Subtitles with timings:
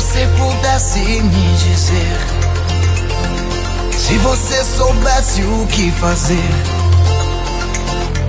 [0.00, 2.18] você pudesse me dizer,
[3.90, 6.48] se você soubesse o que fazer,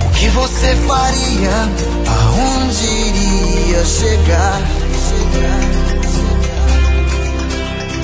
[0.04, 1.68] o que você faria,
[2.08, 4.60] aonde iria chegar?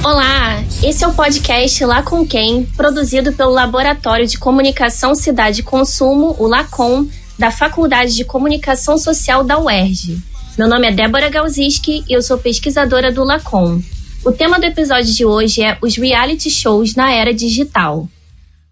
[0.04, 5.64] Olá, esse é o podcast Lá com Quem, produzido pelo Laboratório de Comunicação Cidade e
[5.64, 10.35] Consumo, o LACOM, da Faculdade de Comunicação Social da UERJ.
[10.59, 13.78] Meu nome é Débora Galziski e eu sou pesquisadora do Lacom.
[14.24, 18.09] O tema do episódio de hoje é os reality shows na era digital.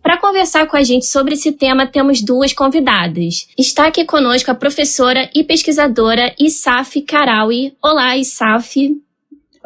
[0.02, 3.46] Para conversar com a gente sobre esse tema, temos duas convidadas.
[3.58, 7.74] Está aqui conosco a professora e pesquisadora Isaf Karawi.
[7.82, 8.96] Olá, Isaf.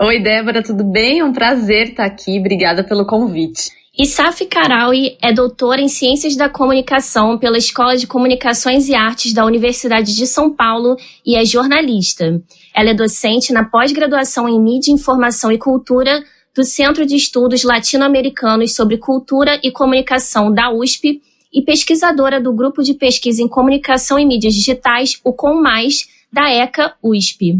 [0.00, 1.20] Oi, Débora, tudo bem?
[1.20, 2.36] É um prazer estar aqui.
[2.40, 3.70] Obrigada pelo convite.
[4.00, 9.44] Isaf Karawi é doutora em Ciências da Comunicação pela Escola de Comunicações e Artes da
[9.44, 10.94] Universidade de São Paulo
[11.26, 12.40] e é jornalista.
[12.72, 16.22] Ela é docente na pós-graduação em Mídia, Informação e Cultura
[16.54, 21.20] do Centro de Estudos Latino-Americanos sobre Cultura e Comunicação da USP
[21.52, 26.48] e pesquisadora do Grupo de Pesquisa em Comunicação e Mídias Digitais, o Com Mais, da
[26.48, 27.58] ECA USP.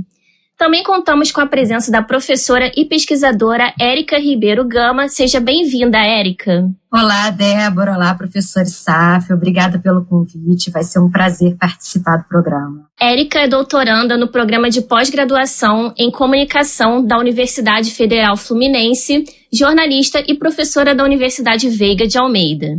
[0.59, 5.09] Também contamos com a presença da professora e pesquisadora Érica Ribeiro Gama.
[5.09, 6.69] Seja bem-vinda, Érica.
[6.93, 7.95] Olá, Débora.
[7.95, 9.33] Olá, professor Saf.
[9.33, 10.69] Obrigada pelo convite.
[10.73, 12.89] Vai ser um prazer participar do programa.
[13.01, 20.35] Érica é doutoranda no programa de pós-graduação em comunicação da Universidade Federal Fluminense, jornalista e
[20.35, 22.79] professora da Universidade Veiga de Almeida.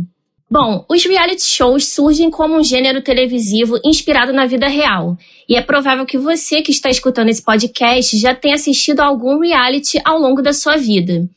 [0.52, 5.16] Bom, os reality shows surgem como um gênero televisivo inspirado na vida real.
[5.48, 9.38] E é provável que você que está escutando esse podcast já tenha assistido a algum
[9.38, 11.28] reality ao longo da sua vida.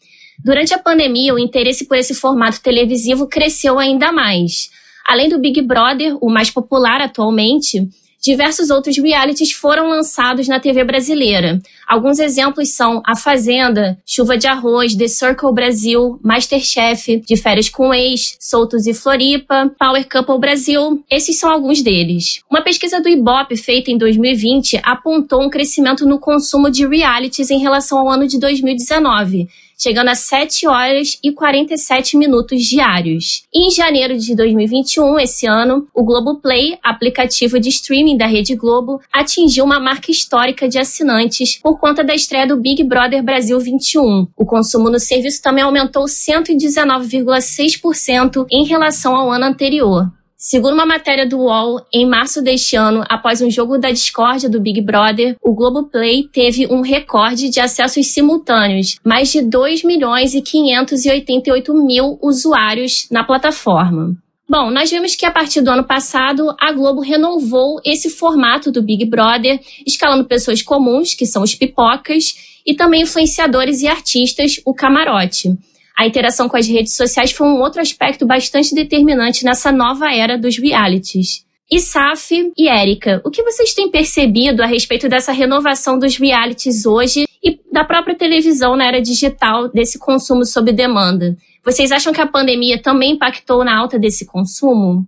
[0.43, 4.71] Durante a pandemia, o interesse por esse formato televisivo cresceu ainda mais.
[5.07, 7.87] Além do Big Brother, o mais popular atualmente,
[8.23, 11.61] diversos outros realities foram lançados na TV brasileira.
[11.85, 17.93] Alguns exemplos são A Fazenda, Chuva de Arroz, The Circle Brasil, Masterchef, De Férias com
[17.93, 21.03] Ex, Soltos e Floripa, Power Couple Brasil.
[21.11, 22.41] Esses são alguns deles.
[22.49, 27.59] Uma pesquisa do Ibope feita em 2020 apontou um crescimento no consumo de realities em
[27.59, 29.49] relação ao ano de 2019
[29.83, 33.43] chegando a 7 horas e 47 minutos diários.
[33.53, 39.65] Em janeiro de 2021, esse ano, o Globoplay, aplicativo de streaming da Rede Globo, atingiu
[39.65, 44.25] uma marca histórica de assinantes por conta da estreia do Big Brother Brasil 21.
[44.37, 50.09] O consumo no serviço também aumentou 119,6% em relação ao ano anterior.
[50.45, 54.59] Segundo uma matéria do UOL, em março deste ano, após um jogo da discórdia do
[54.59, 60.41] Big Brother, o Globoplay teve um recorde de acessos simultâneos, mais de 2 milhões e
[60.41, 64.17] 588 mil usuários na plataforma.
[64.47, 68.83] Bom, nós vimos que a partir do ano passado, a Globo renovou esse formato do
[68.83, 74.73] Big Brother, escalando pessoas comuns, que são os pipocas, e também influenciadores e artistas, o
[74.73, 75.57] camarote.
[75.97, 80.37] A interação com as redes sociais foi um outro aspecto bastante determinante nessa nova era
[80.37, 81.45] dos realities.
[81.71, 86.85] E Saf e Érica, o que vocês têm percebido a respeito dessa renovação dos realities
[86.85, 91.35] hoje e da própria televisão na era digital, desse consumo sob demanda?
[91.63, 95.07] Vocês acham que a pandemia também impactou na alta desse consumo?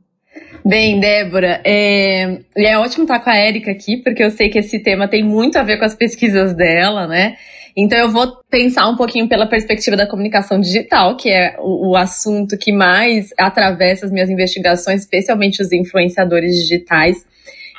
[0.63, 4.79] Bem, Débora, é, é ótimo estar com a Érica aqui, porque eu sei que esse
[4.79, 7.35] tema tem muito a ver com as pesquisas dela, né?
[7.77, 11.97] Então eu vou pensar um pouquinho pela perspectiva da comunicação digital, que é o, o
[11.97, 17.25] assunto que mais atravessa as minhas investigações, especialmente os influenciadores digitais.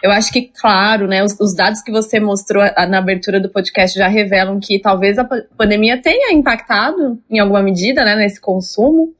[0.03, 3.99] Eu acho que, claro, né, os, os, dados que você mostrou na abertura do podcast
[3.99, 9.15] já revelam que talvez a pandemia tenha impactado, em alguma medida, né, nesse consumo.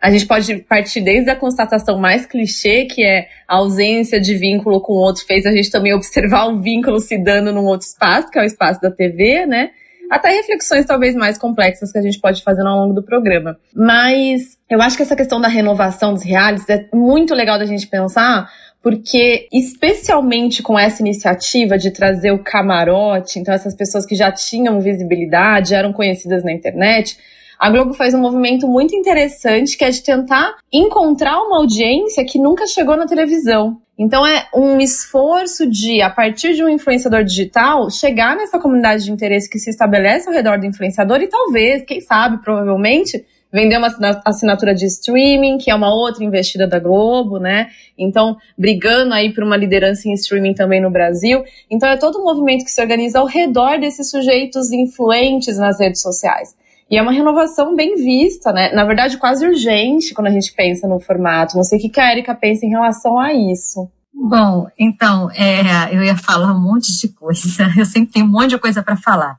[0.00, 4.80] A gente pode partir desde a constatação mais clichê, que é a ausência de vínculo
[4.80, 8.30] com o outro, fez a gente também observar o vínculo se dando num outro espaço,
[8.30, 9.70] que é o espaço da TV, né?
[10.10, 13.56] Até reflexões talvez mais complexas que a gente pode fazer ao longo do programa.
[13.72, 17.86] Mas eu acho que essa questão da renovação dos realities é muito legal da gente
[17.86, 18.50] pensar,
[18.82, 24.80] porque especialmente com essa iniciativa de trazer o camarote, então essas pessoas que já tinham
[24.80, 27.16] visibilidade, eram conhecidas na internet,
[27.60, 32.38] a Globo faz um movimento muito interessante que é de tentar encontrar uma audiência que
[32.38, 33.76] nunca chegou na televisão.
[34.00, 39.12] Então é um esforço de, a partir de um influenciador digital, chegar nessa comunidade de
[39.12, 43.94] interesse que se estabelece ao redor do influenciador e talvez, quem sabe, provavelmente, vender uma
[44.24, 47.68] assinatura de streaming, que é uma outra investida da Globo, né?
[47.98, 51.44] Então, brigando aí por uma liderança em streaming também no Brasil.
[51.70, 56.00] Então, é todo um movimento que se organiza ao redor desses sujeitos influentes nas redes
[56.00, 56.56] sociais.
[56.90, 58.72] E é uma renovação bem vista, né?
[58.72, 61.56] Na verdade, quase urgente quando a gente pensa no formato.
[61.56, 63.88] Não sei o que a Erika pensa em relação a isso.
[64.12, 67.70] Bom, então, é, eu ia falar um monte de coisa.
[67.78, 69.38] Eu sempre tenho um monte de coisa para falar.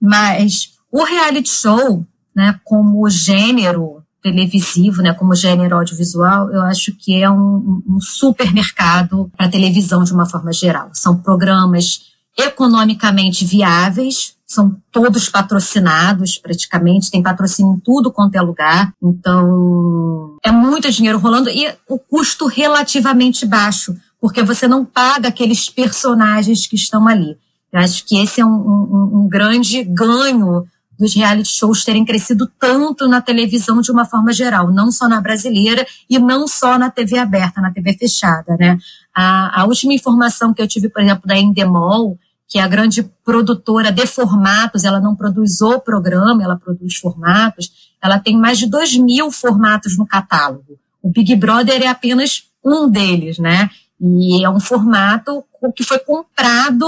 [0.00, 7.20] Mas O reality show, né, como gênero televisivo, né, como gênero audiovisual, eu acho que
[7.20, 10.90] é um, um supermercado para televisão de uma forma geral.
[10.92, 18.92] São programas economicamente viáveis, são todos patrocinados praticamente, tem patrocínio em tudo quanto é lugar.
[19.02, 25.68] Então, é muito dinheiro rolando e o custo relativamente baixo, porque você não paga aqueles
[25.68, 27.36] personagens que estão ali.
[27.72, 30.64] Eu acho que esse é um, um, um grande ganho
[30.98, 35.20] dos reality shows terem crescido tanto na televisão de uma forma geral, não só na
[35.20, 38.78] brasileira e não só na TV aberta, na TV fechada, né?
[39.14, 42.18] A, a última informação que eu tive, por exemplo, da Endemol,
[42.48, 47.94] que é a grande produtora de formatos, ela não produz o programa, ela produz formatos,
[48.02, 50.78] ela tem mais de 2 mil formatos no catálogo.
[51.02, 53.70] O Big Brother é apenas um deles, né?
[54.00, 55.44] E é um formato
[55.74, 56.86] que foi comprado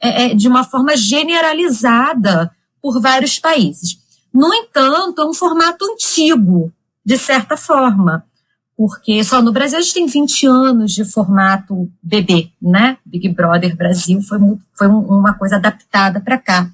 [0.00, 2.50] é, é, de uma forma generalizada
[2.80, 3.98] por vários países.
[4.32, 6.72] No entanto, é um formato antigo,
[7.04, 8.24] de certa forma
[8.76, 12.96] porque só no Brasil a gente tem 20 anos de formato bebê, né?
[13.04, 14.38] Big Brother Brasil foi,
[14.76, 16.70] foi uma coisa adaptada para cá.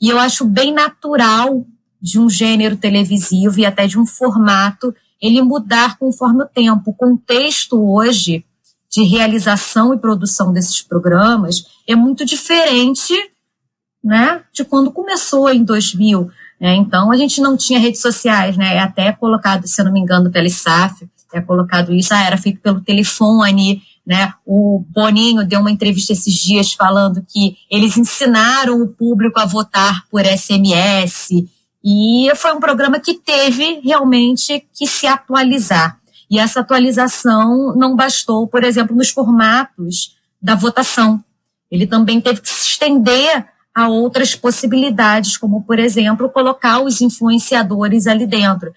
[0.00, 1.64] E eu acho bem natural
[2.00, 6.90] de um gênero televisivo e até de um formato ele mudar conforme o tempo.
[6.90, 8.44] O contexto hoje
[8.90, 13.14] de realização e produção desses programas é muito diferente
[14.02, 16.30] né, de quando começou em 2000.
[16.60, 16.74] Né?
[16.76, 18.76] Então, a gente não tinha redes sociais, né?
[18.76, 22.36] É até colocado, se eu não me engano, pela ISAF, é colocado isso, ah, era
[22.36, 24.32] feito pelo telefone, né?
[24.44, 30.04] O Boninho deu uma entrevista esses dias falando que eles ensinaram o público a votar
[30.10, 31.46] por SMS
[31.84, 35.98] e foi um programa que teve realmente que se atualizar.
[36.28, 41.22] E essa atualização não bastou, por exemplo, nos formatos da votação.
[41.70, 48.06] Ele também teve que se estender a outras possibilidades, como, por exemplo, colocar os influenciadores
[48.06, 48.72] ali dentro.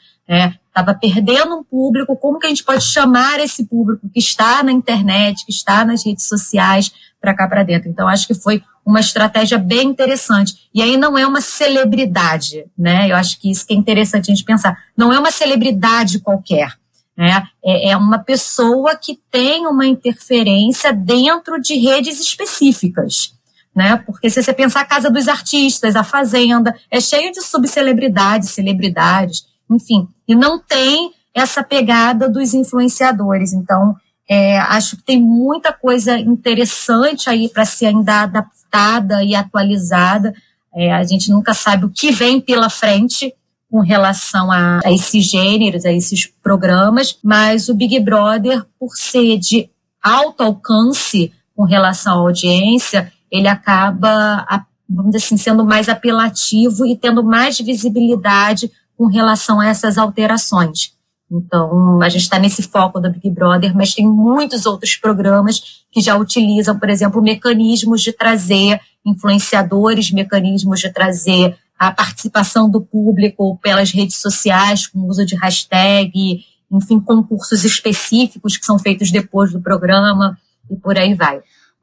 [0.79, 4.71] Estava perdendo um público, como que a gente pode chamar esse público que está na
[4.71, 7.89] internet, que está nas redes sociais, para cá para dentro?
[7.89, 10.53] Então, acho que foi uma estratégia bem interessante.
[10.73, 13.11] E aí não é uma celebridade, né?
[13.11, 14.77] Eu acho que isso que é interessante a gente pensar.
[14.95, 16.73] Não é uma celebridade qualquer.
[17.17, 17.43] Né?
[17.63, 23.37] É, é uma pessoa que tem uma interferência dentro de redes específicas
[23.75, 23.95] né?
[24.05, 29.45] Porque se você pensar a Casa dos Artistas, a Fazenda, é cheio de subcelebridades, celebridades,
[29.69, 33.53] enfim, e não tem essa pegada dos influenciadores.
[33.53, 33.95] Então,
[34.27, 40.33] é, acho que tem muita coisa interessante aí para ser ainda adaptada e atualizada.
[40.75, 43.33] É, a gente nunca sabe o que vem pela frente
[43.71, 49.37] com relação a, a esses gêneros, a esses programas, mas o Big Brother, por ser
[49.37, 49.69] de
[50.01, 54.45] alto alcance com relação à audiência, ele acaba,
[54.89, 60.91] vamos dizer assim, sendo mais apelativo e tendo mais visibilidade com relação a essas alterações.
[61.31, 66.01] Então, a gente está nesse foco do Big Brother, mas tem muitos outros programas que
[66.01, 73.57] já utilizam, por exemplo, mecanismos de trazer influenciadores, mecanismos de trazer a participação do público
[73.63, 79.53] pelas redes sociais, com o uso de hashtag, enfim, concursos específicos que são feitos depois
[79.53, 80.37] do programa
[80.69, 81.41] e por aí vai.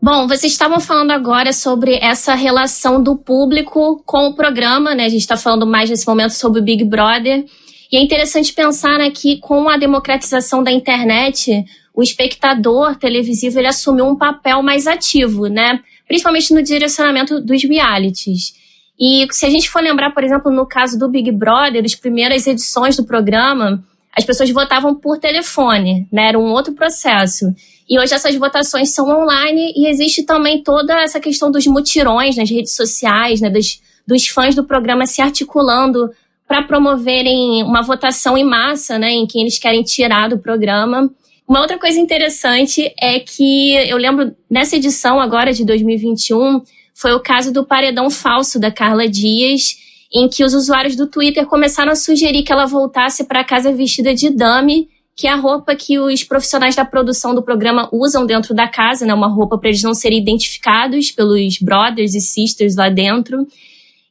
[0.09, 5.05] Bom, vocês estavam falando agora sobre essa relação do público com o programa, né?
[5.05, 7.45] A gente está falando mais nesse momento sobre o Big Brother.
[7.91, 13.67] E é interessante pensar né, que com a democratização da internet, o espectador televisivo ele
[13.67, 15.81] assumiu um papel mais ativo, né?
[16.07, 18.55] Principalmente no direcionamento dos realities.
[18.97, 22.47] E se a gente for lembrar, por exemplo, no caso do Big Brother, as primeiras
[22.47, 23.83] edições do programa,
[24.17, 26.29] as pessoas votavam por telefone, né?
[26.29, 27.47] Era um outro processo.
[27.89, 32.51] E hoje essas votações são online e existe também toda essa questão dos mutirões nas
[32.51, 36.11] redes sociais, né, dos, dos fãs do programa se articulando
[36.49, 41.11] para promoverem uma votação em massa, né, em quem eles querem tirar do programa.
[41.47, 47.21] Uma outra coisa interessante é que eu lembro nessa edição agora de 2021 foi o
[47.21, 49.77] caso do paredão falso da Carla Dias,
[50.13, 54.15] em que os usuários do Twitter começaram a sugerir que ela voltasse para casa vestida
[54.15, 58.55] de dame que é a roupa que os profissionais da produção do programa usam dentro
[58.55, 59.15] da casa, né?
[59.15, 63.47] Uma roupa para eles não serem identificados pelos brothers e sisters lá dentro.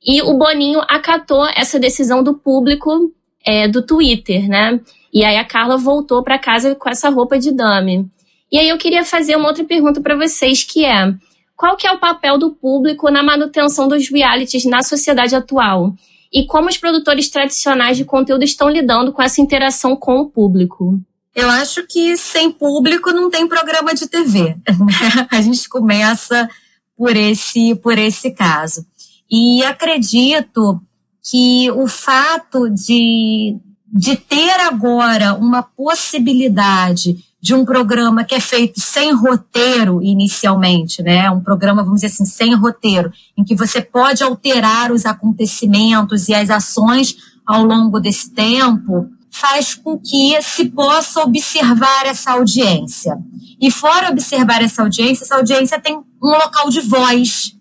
[0.03, 3.13] E o Boninho acatou essa decisão do público
[3.45, 4.79] é, do Twitter, né?
[5.13, 8.09] E aí a Carla voltou para casa com essa roupa de dame.
[8.51, 11.13] E aí eu queria fazer uma outra pergunta para vocês, que é:
[11.55, 15.93] qual que é o papel do público na manutenção dos realities na sociedade atual?
[16.35, 20.99] e como os produtores tradicionais de conteúdo estão lidando com essa interação com o público?
[21.33, 24.57] Eu acho que sem público não tem programa de TV.
[25.31, 26.49] A gente começa
[26.97, 28.85] por esse, por esse caso.
[29.31, 30.81] E acredito
[31.23, 33.57] que o fato de,
[33.87, 41.29] de ter agora uma possibilidade de um programa que é feito sem roteiro inicialmente, né?
[41.29, 46.33] Um programa, vamos dizer assim, sem roteiro, em que você pode alterar os acontecimentos e
[46.33, 53.15] as ações ao longo desse tempo, faz com que se possa observar essa audiência.
[53.61, 57.55] E fora observar essa audiência, essa audiência tem um local de voz.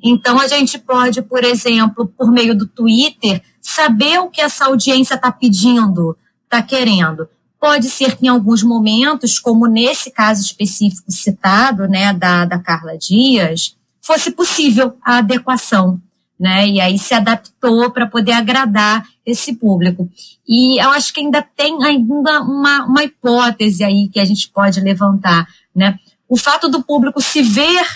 [0.00, 5.16] Então a gente pode, por exemplo, por meio do Twitter, saber o que essa audiência
[5.16, 7.28] está pedindo, está querendo.
[7.64, 12.98] Pode ser que em alguns momentos, como nesse caso específico citado, né, da, da Carla
[12.98, 15.98] Dias, fosse possível a adequação,
[16.38, 16.68] né?
[16.68, 20.10] E aí se adaptou para poder agradar esse público.
[20.46, 24.78] E eu acho que ainda tem ainda uma, uma hipótese aí que a gente pode
[24.82, 25.98] levantar, né?
[26.28, 27.86] O fato do público se ver,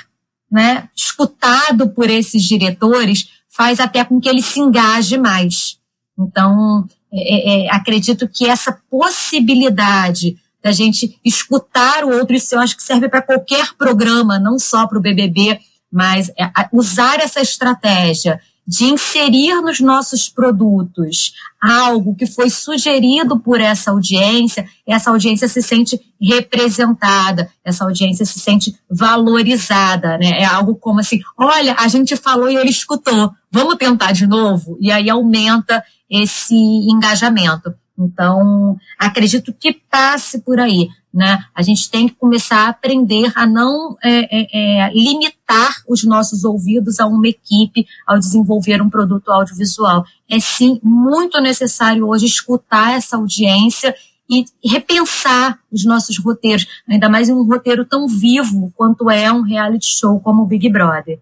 [0.51, 5.77] né, escutado por esses diretores faz até com que ele se engaje mais.
[6.19, 12.61] Então, é, é, é, acredito que essa possibilidade da gente escutar o outro, isso eu
[12.61, 15.59] acho que serve para qualquer programa, não só para o BBB,
[15.91, 23.63] mas é, usar essa estratégia de inserir nos nossos produtos algo que foi sugerido por
[23.63, 30.43] essa audiência, essa audiência se sente representada, essa audiência se sente valorizada, né?
[30.43, 34.77] É algo como assim, olha, a gente falou e ele escutou, vamos tentar de novo?
[34.79, 37.73] E aí aumenta esse engajamento.
[37.99, 40.89] Então, acredito que passe por aí.
[41.13, 41.39] Né?
[41.55, 46.45] A gente tem que começar a aprender a não é, é, é, limitar os nossos
[46.45, 50.05] ouvidos a uma equipe ao desenvolver um produto audiovisual.
[50.31, 53.95] É sim muito necessário hoje escutar essa audiência
[54.31, 59.41] e repensar os nossos roteiros, ainda mais em um roteiro tão vivo quanto é um
[59.41, 61.19] reality show como o Big Brother.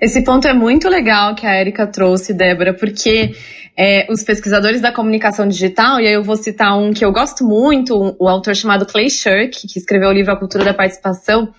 [0.00, 3.34] Esse ponto é muito legal que a Erika trouxe, Débora, porque
[3.76, 7.44] é, os pesquisadores da comunicação digital, e aí eu vou citar um que eu gosto
[7.44, 11.52] muito, um, o autor chamado Clay Shirk, que escreveu o livro A Cultura da Participação,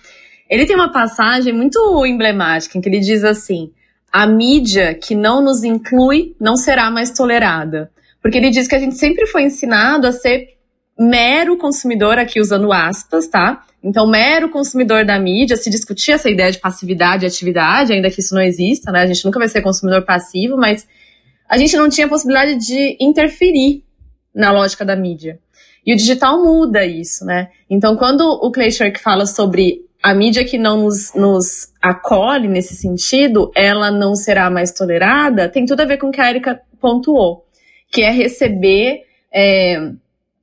[0.48, 3.70] ele tem uma passagem muito emblemática em que ele diz assim:
[4.12, 7.90] a mídia que não nos inclui não será mais tolerada.
[8.20, 10.48] Porque ele diz que a gente sempre foi ensinado a ser
[10.98, 13.62] mero consumidor, aqui usando aspas, tá?
[13.82, 18.20] Então, mero consumidor da mídia, se discutir essa ideia de passividade e atividade, ainda que
[18.20, 19.02] isso não exista, né?
[19.02, 20.86] A gente nunca vai ser consumidor passivo, mas
[21.48, 23.82] a gente não tinha possibilidade de interferir
[24.34, 25.38] na lógica da mídia.
[25.84, 27.48] E o digital muda isso, né?
[27.68, 32.74] Então, quando o Clay Shirk fala sobre a mídia que não nos, nos acolhe nesse
[32.74, 36.60] sentido, ela não será mais tolerada, tem tudo a ver com o que a Erika
[36.80, 37.44] pontuou,
[37.90, 39.92] que é receber é,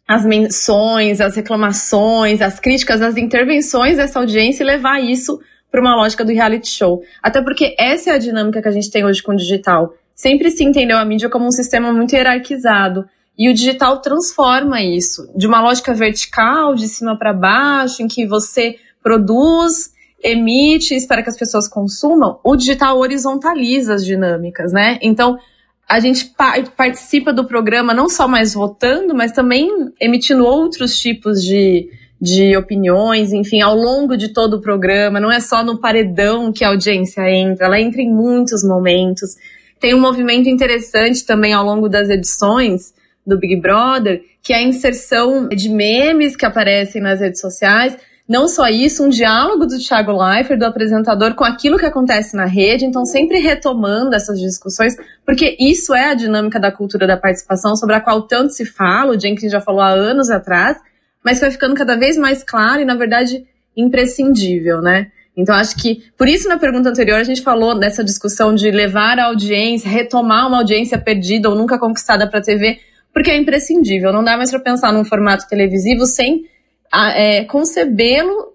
[0.07, 5.95] as menções, as reclamações, as críticas, as intervenções dessa audiência e levar isso para uma
[5.95, 7.01] lógica do reality show.
[7.21, 9.93] Até porque essa é a dinâmica que a gente tem hoje com o digital.
[10.15, 13.05] Sempre se entendeu a mídia como um sistema muito hierarquizado.
[13.37, 18.25] E o digital transforma isso de uma lógica vertical, de cima para baixo, em que
[18.25, 19.91] você produz,
[20.23, 22.39] emite, espera que as pessoas consumam.
[22.43, 24.97] O digital horizontaliza as dinâmicas, né?
[25.01, 25.37] Então,
[25.87, 26.33] a gente
[26.75, 29.69] participa do programa não só mais votando, mas também
[30.01, 31.89] emitindo outros tipos de,
[32.19, 35.19] de opiniões, enfim, ao longo de todo o programa.
[35.19, 39.35] Não é só no paredão que a audiência entra, ela entra em muitos momentos.
[39.79, 42.93] Tem um movimento interessante também ao longo das edições
[43.25, 48.47] do Big Brother, que é a inserção de memes que aparecem nas redes sociais, não
[48.47, 52.85] só isso, um diálogo do Thiago Leifert, do apresentador, com aquilo que acontece na rede,
[52.85, 57.95] então sempre retomando essas discussões, porque isso é a dinâmica da cultura da participação, sobre
[57.95, 60.77] a qual tanto se fala, o Jenkins já falou há anos atrás,
[61.23, 65.07] mas vai ficando cada vez mais claro e, na verdade, imprescindível, né?
[65.35, 69.19] Então, acho que, por isso, na pergunta anterior, a gente falou dessa discussão de levar
[69.19, 72.79] a audiência, retomar uma audiência perdida ou nunca conquistada para a TV,
[73.13, 74.11] porque é imprescindível.
[74.11, 76.45] Não dá mais para pensar num formato televisivo sem
[76.93, 78.53] é, concebê-lo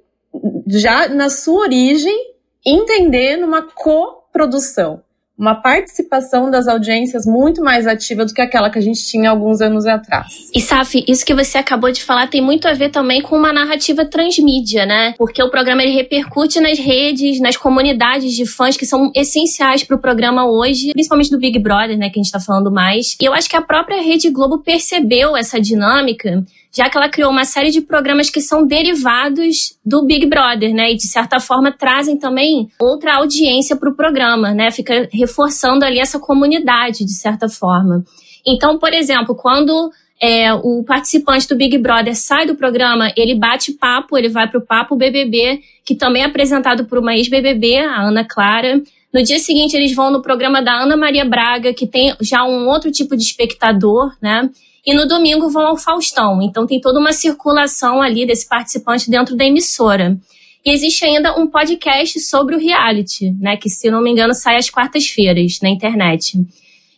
[0.66, 2.32] já na sua origem,
[2.64, 5.02] entender numa coprodução
[5.42, 9.60] uma participação das audiências muito mais ativa do que aquela que a gente tinha alguns
[9.60, 10.50] anos atrás.
[10.54, 13.52] E Saf, isso que você acabou de falar tem muito a ver também com uma
[13.52, 15.14] narrativa transmídia, né?
[15.18, 19.96] Porque o programa ele repercute nas redes, nas comunidades de fãs que são essenciais para
[19.96, 23.16] o programa hoje, principalmente do Big Brother, né, que a gente está falando mais.
[23.20, 27.30] E eu acho que a própria Rede Globo percebeu essa dinâmica já que ela criou
[27.30, 30.92] uma série de programas que são derivados do Big Brother, né?
[30.92, 34.70] E de certa forma trazem também outra audiência para o programa, né?
[34.70, 38.02] Fica reforçando ali essa comunidade, de certa forma.
[38.46, 43.72] Então, por exemplo, quando é, o participante do Big Brother sai do programa, ele bate
[43.72, 48.02] papo, ele vai para o Papo BBB, que também é apresentado por uma ex-BBB, a
[48.02, 48.80] Ana Clara,
[49.12, 52.66] No dia seguinte, eles vão no programa da Ana Maria Braga, que tem já um
[52.66, 54.48] outro tipo de espectador, né?
[54.84, 56.40] E no domingo vão ao Faustão.
[56.42, 60.18] Então tem toda uma circulação ali desse participante dentro da emissora.
[60.64, 63.56] E existe ainda um podcast sobre o reality, né?
[63.56, 66.38] Que, se não me engano, sai às quartas-feiras na internet.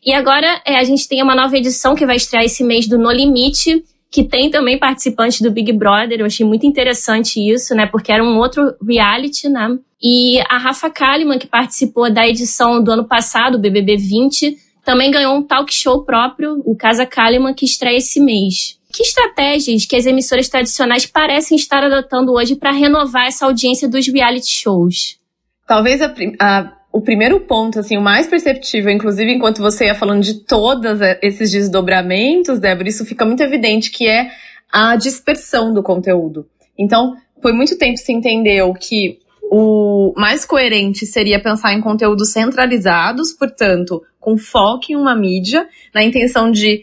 [0.04, 2.98] E agora é, a gente tem uma nova edição que vai estrear esse mês do
[2.98, 6.20] No Limite, que tem também participantes do Big Brother.
[6.20, 7.86] Eu achei muito interessante isso, né?
[7.86, 9.78] Porque era um outro reality, né?
[10.02, 15.36] E a Rafa Kalimann, que participou da edição do ano passado, BBB 20, também ganhou
[15.36, 18.78] um talk show próprio, o Casa Kalimann, que estreia esse mês.
[18.92, 24.06] Que estratégias que as emissoras tradicionais parecem estar adotando hoje para renovar essa audiência dos
[24.06, 25.18] reality shows?
[25.66, 30.22] Talvez a, a, o primeiro ponto, assim, o mais perceptível, inclusive enquanto você ia falando
[30.22, 34.30] de todos esses desdobramentos, Débora, isso fica muito evidente que é
[34.70, 36.46] a dispersão do conteúdo.
[36.78, 39.18] Então, por muito tempo se entendeu que
[39.56, 46.02] o mais coerente seria pensar em conteúdos centralizados, portanto, com foco em uma mídia, na
[46.02, 46.82] intenção de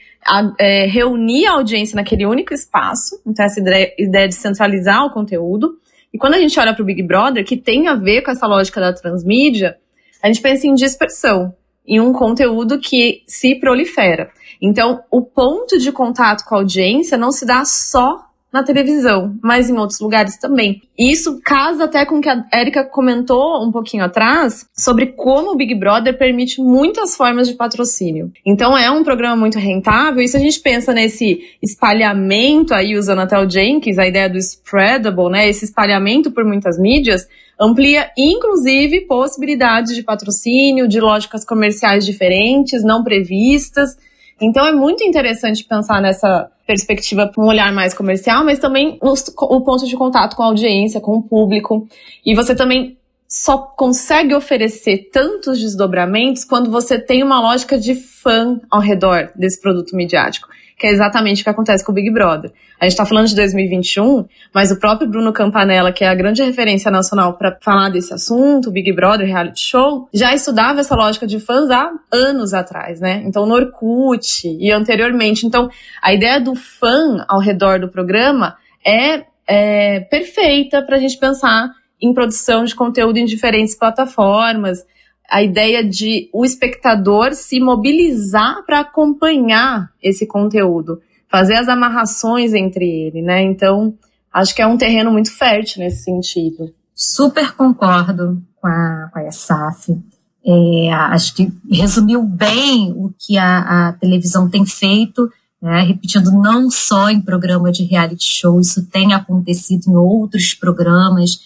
[0.58, 5.78] é, reunir a audiência naquele único espaço, então essa ideia, ideia de centralizar o conteúdo.
[6.14, 8.48] E quando a gente olha para o Big Brother, que tem a ver com essa
[8.48, 9.76] lógica da transmídia,
[10.24, 11.54] a gente pensa em dispersão,
[11.86, 14.32] em um conteúdo que se prolifera.
[14.62, 19.70] Então, o ponto de contato com a audiência não se dá só na televisão, mas
[19.70, 20.82] em outros lugares também.
[20.98, 25.56] Isso casa até com o que a Erika comentou um pouquinho atrás sobre como o
[25.56, 28.32] Big Brother permite muitas formas de patrocínio.
[28.46, 33.20] Então é um programa muito rentável, e se a gente pensa nesse espalhamento aí, usando
[33.20, 37.28] até o Jenkins, a ideia do spreadable, né, esse espalhamento por muitas mídias,
[37.60, 43.96] amplia inclusive possibilidades de patrocínio, de lógicas comerciais diferentes, não previstas.
[44.42, 49.62] Então é muito interessante pensar nessa perspectiva com um olhar mais comercial, mas também o
[49.62, 51.88] ponto de contato com a audiência, com o público.
[52.26, 58.60] E você também só consegue oferecer tantos desdobramentos quando você tem uma lógica de fã
[58.70, 60.50] ao redor desse produto midiático
[60.82, 62.52] que é exatamente o que acontece com o Big Brother.
[62.80, 66.42] A gente está falando de 2021, mas o próprio Bruno Campanella, que é a grande
[66.42, 71.40] referência nacional para falar desse assunto, Big Brother, reality show, já estudava essa lógica de
[71.40, 73.22] fãs há anos atrás, né?
[73.28, 75.46] Então, no Orkut e anteriormente.
[75.46, 75.70] Então,
[76.02, 81.70] a ideia do fã ao redor do programa é, é perfeita para a gente pensar
[82.02, 84.84] em produção de conteúdo em diferentes plataformas,
[85.32, 92.84] a ideia de o espectador se mobilizar para acompanhar esse conteúdo, fazer as amarrações entre
[92.86, 93.42] ele, né?
[93.42, 93.94] Então,
[94.34, 96.74] acho que é um terreno muito fértil nesse sentido.
[96.94, 99.98] Super concordo com a, com a ESAF.
[100.46, 105.82] É, acho que resumiu bem o que a, a televisão tem feito, né?
[105.84, 111.40] repetindo não só em programa de reality show, isso tem acontecido em outros programas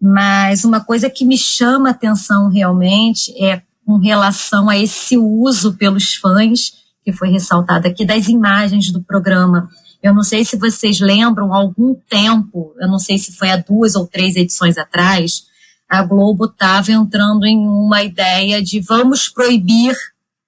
[0.00, 6.14] mas uma coisa que me chama atenção realmente é com relação a esse uso pelos
[6.14, 6.72] fãs,
[7.04, 9.68] que foi ressaltado aqui, das imagens do programa.
[10.02, 13.94] Eu não sei se vocês lembram, algum tempo, eu não sei se foi há duas
[13.94, 15.44] ou três edições atrás,
[15.88, 19.94] a Globo estava entrando em uma ideia de vamos proibir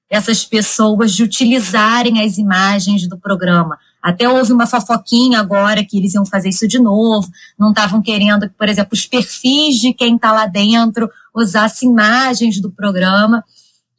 [0.09, 3.79] essas pessoas de utilizarem as imagens do programa.
[4.03, 7.29] Até houve uma fofoquinha agora que eles iam fazer isso de novo,
[7.59, 12.61] não estavam querendo que, por exemplo, os perfis de quem está lá dentro usassem imagens
[12.61, 13.45] do programa.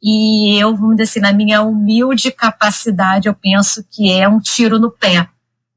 [0.02, 4.78] E eu, vamos dizer assim, na minha humilde capacidade, eu penso que é um tiro
[4.78, 5.28] no pé.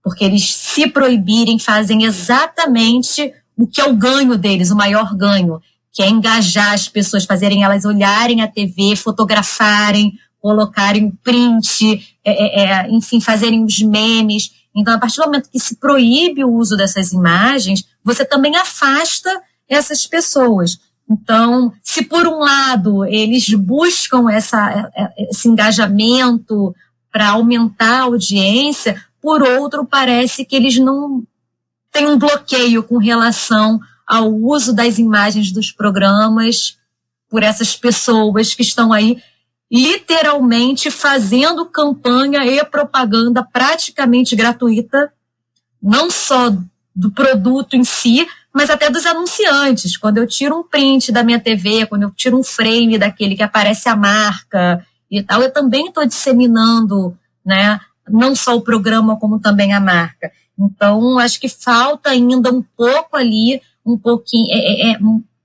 [0.04, 5.60] Porque eles se proibirem fazem exatamente o que é o ganho deles, o maior ganho,
[5.92, 12.32] que é engajar as pessoas, fazerem elas olharem a TV, fotografarem, colocarem o print, é,
[12.32, 14.52] é, é, enfim, fazerem os memes.
[14.76, 19.30] Então, a partir do momento que se proíbe o uso dessas imagens, você também afasta
[19.70, 20.80] essas pessoas.
[21.10, 26.74] Então, se por um lado eles buscam essa, é, é, esse engajamento
[27.12, 31.24] para aumentar a audiência, por outro, parece que eles não
[31.92, 36.78] têm um bloqueio com relação ao uso das imagens dos programas
[37.30, 39.22] por essas pessoas que estão aí
[39.72, 45.14] literalmente fazendo campanha e propaganda praticamente gratuita,
[45.82, 46.54] não só
[46.94, 49.96] do produto em si, mas até dos anunciantes.
[49.96, 53.44] Quando eu tiro um print da minha TV, quando eu tiro um frame daquele que
[53.44, 57.80] aparece a marca e tal, eu também estou disseminando, né,
[58.10, 60.32] não só o programa, como também a marca.
[60.60, 65.00] Então, acho que falta ainda um pouco ali, um pouquinho, é, é, é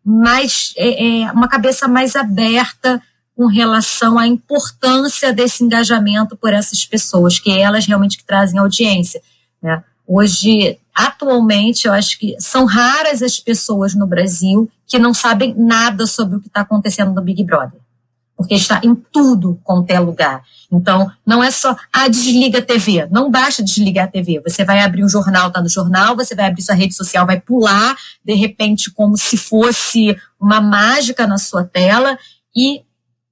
[0.05, 3.01] mais, é, é, uma cabeça mais aberta
[3.37, 8.59] com relação à importância desse engajamento por essas pessoas, que é elas realmente que trazem
[8.59, 9.21] audiência.
[9.63, 9.85] Né?
[10.07, 16.07] Hoje, atualmente, eu acho que são raras as pessoas no Brasil que não sabem nada
[16.07, 17.79] sobre o que está acontecendo no Big Brother.
[18.35, 20.43] Porque está em tudo quanto é lugar.
[20.71, 23.07] Então, não é só, ah, desliga a TV.
[23.11, 24.41] Não basta desligar a TV.
[24.47, 27.41] Você vai abrir o jornal, tá no jornal, você vai abrir sua rede social, vai
[27.41, 32.19] pular, de repente, como se fosse uma mágica na sua tela,
[32.55, 32.83] e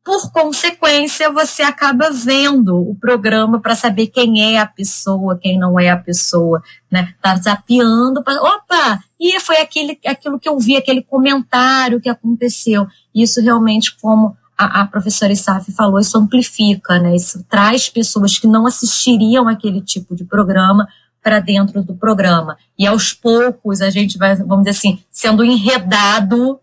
[0.05, 5.81] por consequência, você acaba vendo o programa para saber quem é a pessoa, quem não
[5.81, 6.63] é a pessoa,
[6.93, 7.15] né?
[7.23, 12.87] Tá zapeando para, opa, e foi aquele, aquilo que eu vi, aquele comentário que aconteceu.
[13.15, 17.17] Isso realmente, como a, a professora Isaf falou, isso amplifica, né?
[17.17, 20.87] Isso traz pessoas que não assistiriam aquele tipo de programa
[21.23, 22.59] para dentro do programa.
[22.79, 26.61] E aos poucos a gente vai, vamos dizer assim, sendo enredado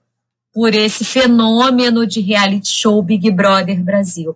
[0.53, 4.35] por esse fenômeno de reality show Big Brother Brasil.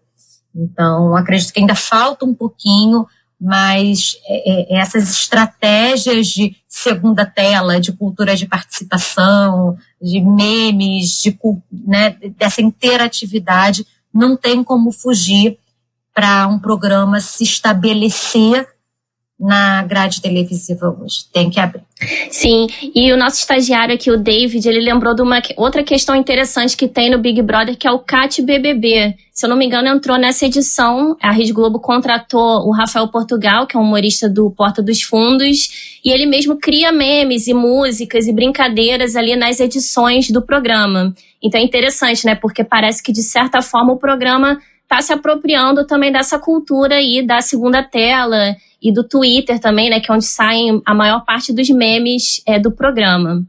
[0.55, 3.05] Então, acredito que ainda falta um pouquinho,
[3.39, 11.37] mas é, é, essas estratégias de segunda tela, de cultura de participação, de memes, de,
[11.71, 15.57] né, dessa interatividade, não tem como fugir
[16.13, 18.65] para um programa se estabelecer
[19.39, 21.25] na grade televisiva hoje.
[21.31, 21.83] Tem que abrir.
[22.29, 26.75] Sim, e o nosso estagiário aqui, o David, ele lembrou de uma outra questão interessante
[26.75, 29.15] que tem no Big Brother, que é o CAT BBB.
[29.31, 31.17] Se eu não me engano, entrou nessa edição.
[31.21, 35.99] A Rede Globo contratou o Rafael Portugal, que é um humorista do Porta dos Fundos,
[36.03, 41.13] e ele mesmo cria memes e músicas e brincadeiras ali nas edições do programa.
[41.43, 42.35] Então é interessante, né?
[42.35, 47.25] Porque parece que, de certa forma, o programa está se apropriando também dessa cultura aí
[47.25, 51.51] da segunda tela e do Twitter também, né, que é onde saem a maior parte
[51.51, 53.43] dos memes é, do programa.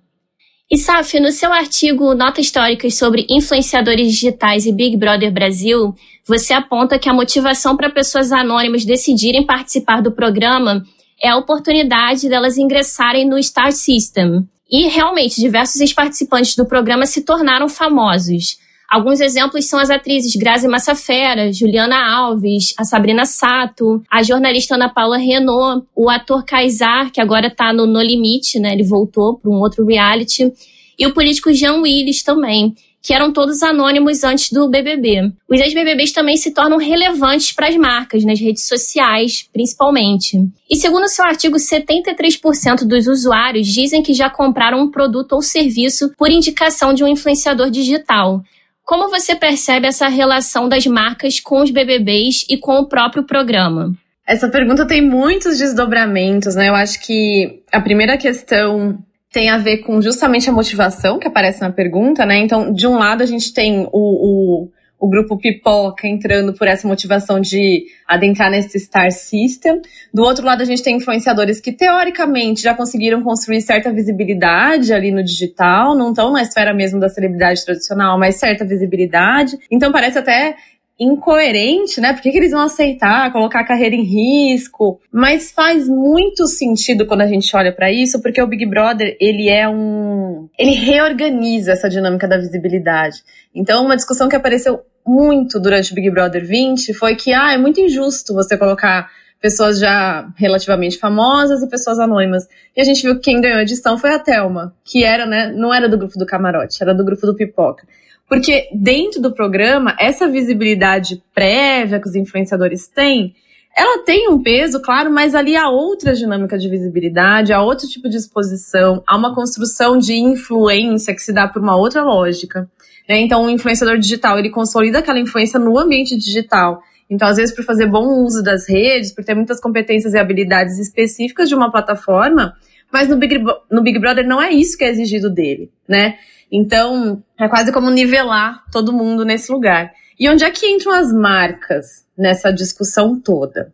[0.68, 5.94] E Saf, no seu artigo Notas Históricas sobre influenciadores digitais e Big Brother Brasil,
[6.26, 10.82] você aponta que a motivação para pessoas anônimas decidirem participar do programa
[11.22, 14.44] é a oportunidade delas ingressarem no Star System.
[14.68, 18.58] E realmente, diversos ex-participantes do programa se tornaram famosos.
[18.88, 24.88] Alguns exemplos são as atrizes Grazi Massafera, Juliana Alves, a Sabrina Sato, a jornalista Ana
[24.88, 28.72] Paula Renault, o ator Kaysar, que agora está no No Limite, né?
[28.72, 30.52] Ele voltou para um outro reality,
[30.98, 32.74] e o político Jean Willis também
[33.06, 35.30] que eram todos anônimos antes do BBB.
[35.48, 40.36] Os ex-BBBs também se tornam relevantes para as marcas, nas redes sociais, principalmente.
[40.68, 46.10] E segundo seu artigo, 73% dos usuários dizem que já compraram um produto ou serviço
[46.18, 48.42] por indicação de um influenciador digital.
[48.86, 53.92] Como você percebe essa relação das marcas com os BBBs e com o próprio programa?
[54.24, 56.68] Essa pergunta tem muitos desdobramentos, né?
[56.68, 58.96] Eu acho que a primeira questão
[59.32, 62.38] tem a ver com justamente a motivação que aparece na pergunta, né?
[62.38, 66.88] Então, de um lado, a gente tem o, o o grupo Pipoca entrando por essa
[66.88, 69.80] motivação de adentrar nesse Star System.
[70.12, 75.10] Do outro lado, a gente tem influenciadores que, teoricamente, já conseguiram construir certa visibilidade ali
[75.10, 79.58] no digital, não estão na esfera mesmo da celebridade tradicional, mas certa visibilidade.
[79.70, 80.56] Então, parece até
[80.98, 82.12] incoerente, né?
[82.12, 84.98] Por que, que, eles vão aceitar colocar a carreira em risco?
[85.12, 89.48] Mas faz muito sentido quando a gente olha para isso, porque o Big Brother, ele
[89.48, 93.22] é um ele reorganiza essa dinâmica da visibilidade.
[93.54, 97.58] Então, uma discussão que apareceu muito durante o Big Brother 20 foi que ah, é
[97.58, 99.08] muito injusto você colocar
[99.40, 102.48] pessoas já relativamente famosas e pessoas anônimas.
[102.74, 105.52] E a gente viu que quem ganhou a edição foi a Thelma, que era, né,
[105.54, 107.86] não era do grupo do camarote, era do grupo do pipoca.
[108.28, 113.34] Porque dentro do programa, essa visibilidade prévia que os influenciadores têm,
[113.76, 118.08] ela tem um peso, claro, mas ali há outra dinâmica de visibilidade, há outro tipo
[118.08, 122.68] de exposição, há uma construção de influência que se dá por uma outra lógica.
[123.06, 123.20] Né?
[123.20, 126.82] Então, o influenciador digital, ele consolida aquela influência no ambiente digital.
[127.08, 130.78] Então, às vezes, por fazer bom uso das redes, por ter muitas competências e habilidades
[130.78, 132.54] específicas de uma plataforma,
[132.90, 133.38] mas no Big,
[133.70, 136.16] no Big Brother não é isso que é exigido dele, né?
[136.50, 139.92] Então, é quase como nivelar todo mundo nesse lugar.
[140.18, 143.72] E onde é que entram as marcas nessa discussão toda?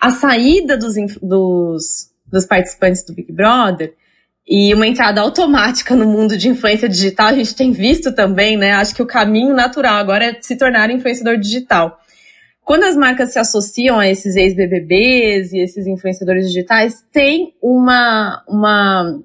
[0.00, 3.94] A saída dos, dos, dos participantes do Big Brother
[4.46, 8.72] e uma entrada automática no mundo de influência digital, a gente tem visto também, né?
[8.72, 11.98] Acho que o caminho natural agora é se tornar influenciador digital.
[12.62, 19.20] Quando as marcas se associam a esses ex-BBBs e esses influenciadores digitais, tem uma, uma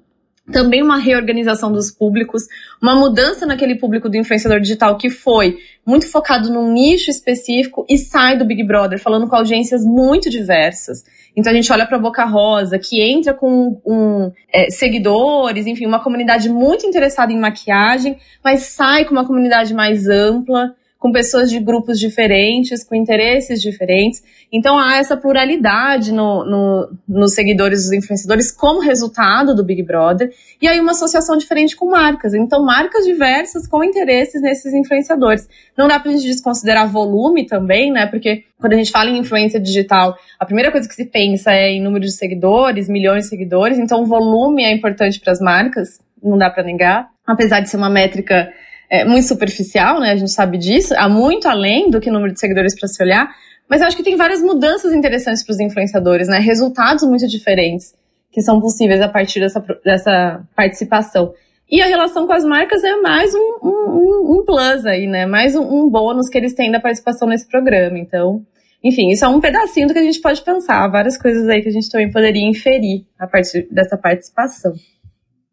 [0.50, 2.42] também uma reorganização dos públicos,
[2.80, 7.96] uma mudança naquele público do influenciador digital que foi muito focado num nicho específico e
[7.96, 11.04] sai do Big Brother falando com audiências muito diversas.
[11.36, 16.02] Então a gente olha para Boca Rosa, que entra com um, é, seguidores, enfim, uma
[16.02, 21.58] comunidade muito interessada em maquiagem, mas sai com uma comunidade mais ampla, com pessoas de
[21.58, 24.22] grupos diferentes, com interesses diferentes.
[24.52, 30.30] Então há essa pluralidade no, no, nos seguidores dos influenciadores como resultado do Big Brother.
[30.60, 32.34] E aí uma associação diferente com marcas.
[32.34, 35.48] Então, marcas diversas com interesses nesses influenciadores.
[35.76, 38.06] Não dá pra gente desconsiderar volume também, né?
[38.06, 41.70] Porque quando a gente fala em influência digital, a primeira coisa que se pensa é
[41.70, 43.78] em número de seguidores, milhões de seguidores.
[43.78, 47.08] Então, o volume é importante para as marcas, não dá para negar.
[47.26, 48.52] Apesar de ser uma métrica
[48.90, 50.10] é, muito superficial, né?
[50.10, 53.02] A gente sabe disso, há muito além do que o número de seguidores para se
[53.02, 53.30] olhar.
[53.68, 56.40] Mas eu acho que tem várias mudanças interessantes para os influenciadores, né?
[56.40, 57.94] Resultados muito diferentes
[58.32, 61.32] que são possíveis a partir dessa, dessa participação.
[61.70, 65.24] E a relação com as marcas é mais um, um, um plus aí, né?
[65.24, 67.96] Mais um, um, bônus que eles têm da participação nesse programa.
[67.96, 68.44] Então,
[68.82, 70.88] enfim, isso é um pedacinho do que a gente pode pensar.
[70.88, 74.72] Várias coisas aí que a gente também poderia inferir a partir dessa participação.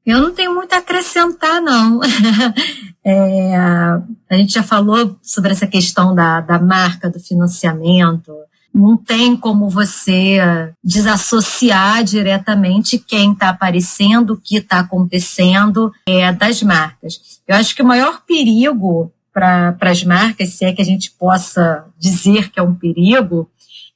[0.08, 2.00] Eu não tenho muito a acrescentar, não.
[3.04, 8.34] é, a gente já falou sobre essa questão da, da marca, do financiamento.
[8.74, 10.40] Não tem como você
[10.82, 17.42] desassociar diretamente quem está aparecendo, o que está acontecendo é, das marcas.
[17.46, 21.86] Eu acho que o maior perigo para as marcas, se é que a gente possa
[22.00, 23.52] dizer que é um perigo,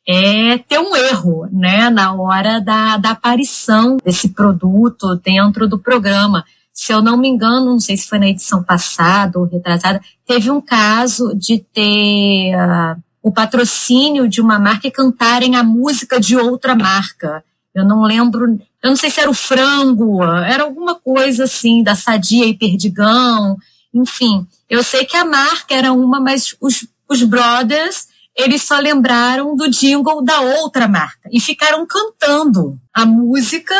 [0.07, 6.43] é ter um erro, né, na hora da, da aparição desse produto dentro do programa.
[6.73, 10.49] Se eu não me engano, não sei se foi na edição passada ou retrasada, teve
[10.49, 16.35] um caso de ter uh, o patrocínio de uma marca e cantarem a música de
[16.35, 17.43] outra marca.
[17.73, 21.93] Eu não lembro, eu não sei se era o frango, era alguma coisa assim, da
[21.93, 23.55] Sadia e Perdigão,
[23.93, 24.45] enfim.
[24.69, 28.07] Eu sei que a marca era uma, mas os, os brothers
[28.41, 33.75] eles só lembraram do jingle da outra marca e ficaram cantando a música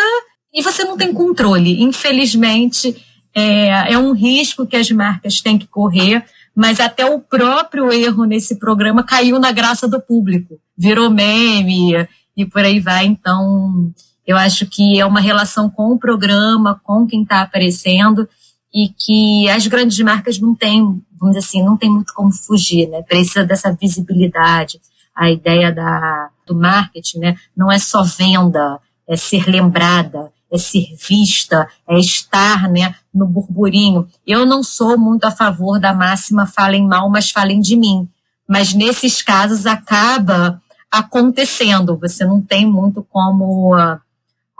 [0.53, 1.81] e você não tem controle.
[1.81, 7.91] Infelizmente, é, é um risco que as marcas têm que correr, mas até o próprio
[7.91, 13.05] erro nesse programa caiu na graça do público, virou meme e por aí vai.
[13.05, 13.91] Então,
[14.25, 18.27] eu acho que é uma relação com o programa, com quem está aparecendo
[18.73, 20.81] e que as grandes marcas não têm,
[21.19, 23.01] vamos dizer assim, não tem muito como fugir, né?
[23.01, 24.79] Precisa dessa visibilidade.
[25.15, 27.37] A ideia da, do marketing, né?
[27.55, 34.07] Não é só venda, é ser lembrada, é ser vista, é estar, né, no burburinho.
[34.25, 38.07] Eu não sou muito a favor da máxima falem mal, mas falem de mim.
[38.47, 41.97] Mas nesses casos acaba acontecendo.
[41.97, 43.99] Você não tem muito como uh,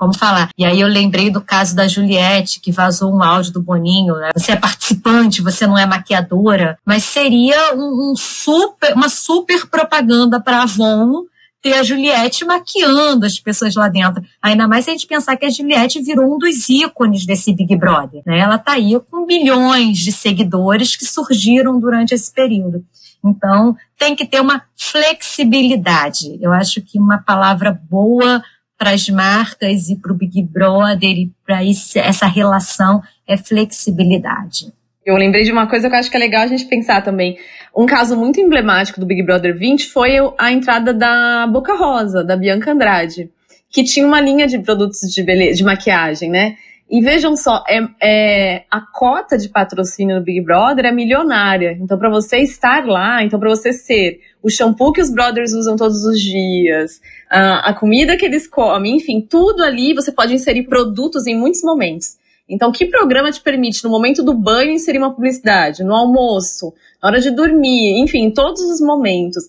[0.01, 0.49] como falar.
[0.57, 4.15] E aí eu lembrei do caso da Juliette, que vazou um áudio do Boninho.
[4.15, 4.31] Né?
[4.35, 10.41] Você é participante, você não é maquiadora, mas seria um, um super, uma super propaganda
[10.41, 11.25] para Avon
[11.61, 14.23] ter a Juliette maquiando as pessoas lá dentro.
[14.41, 17.75] Ainda mais se a gente pensar que a Juliette virou um dos ícones desse Big
[17.75, 18.23] Brother.
[18.25, 18.39] Né?
[18.39, 22.83] Ela está aí com milhões de seguidores que surgiram durante esse período.
[23.23, 26.39] Então, tem que ter uma flexibilidade.
[26.41, 28.41] Eu acho que uma palavra boa
[28.81, 34.73] para as marcas e para o Big Brother e para essa relação é flexibilidade.
[35.05, 37.37] Eu lembrei de uma coisa que eu acho que é legal a gente pensar também.
[37.77, 42.35] Um caso muito emblemático do Big Brother 20 foi a entrada da Boca Rosa, da
[42.35, 43.29] Bianca Andrade,
[43.69, 46.57] que tinha uma linha de produtos de, beleza, de maquiagem, né?
[46.91, 51.77] E vejam só, é, é, a cota de patrocínio no Big Brother é milionária.
[51.79, 55.77] Então, para você estar lá, então para você ser o shampoo que os brothers usam
[55.77, 56.99] todos os dias,
[57.29, 61.61] a, a comida que eles comem, enfim, tudo ali você pode inserir produtos em muitos
[61.63, 62.17] momentos.
[62.49, 65.85] Então, que programa te permite, no momento do banho, inserir uma publicidade?
[65.85, 69.45] No almoço, na hora de dormir, enfim, em todos os momentos.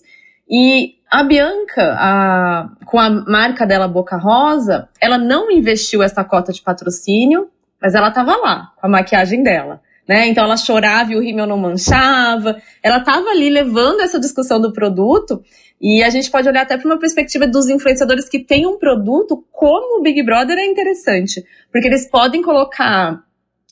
[0.49, 6.51] E a Bianca, a, com a marca dela Boca Rosa, ela não investiu essa cota
[6.51, 7.49] de patrocínio,
[7.79, 9.79] mas ela estava lá, com a maquiagem dela.
[10.09, 10.27] Né?
[10.27, 12.59] Então ela chorava e o rímel não manchava.
[12.81, 15.43] Ela estava ali levando essa discussão do produto
[15.79, 19.45] e a gente pode olhar até para uma perspectiva dos influenciadores que têm um produto
[19.51, 23.21] como o Big Brother é interessante, porque eles podem colocar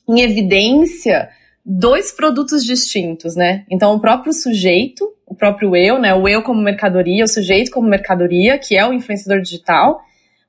[0.08, 1.28] em evidência
[1.66, 3.64] dois produtos distintos, né?
[3.68, 6.14] Então o próprio sujeito o próprio eu, né?
[6.14, 10.02] O eu como mercadoria, o sujeito como mercadoria, que é o influenciador digital.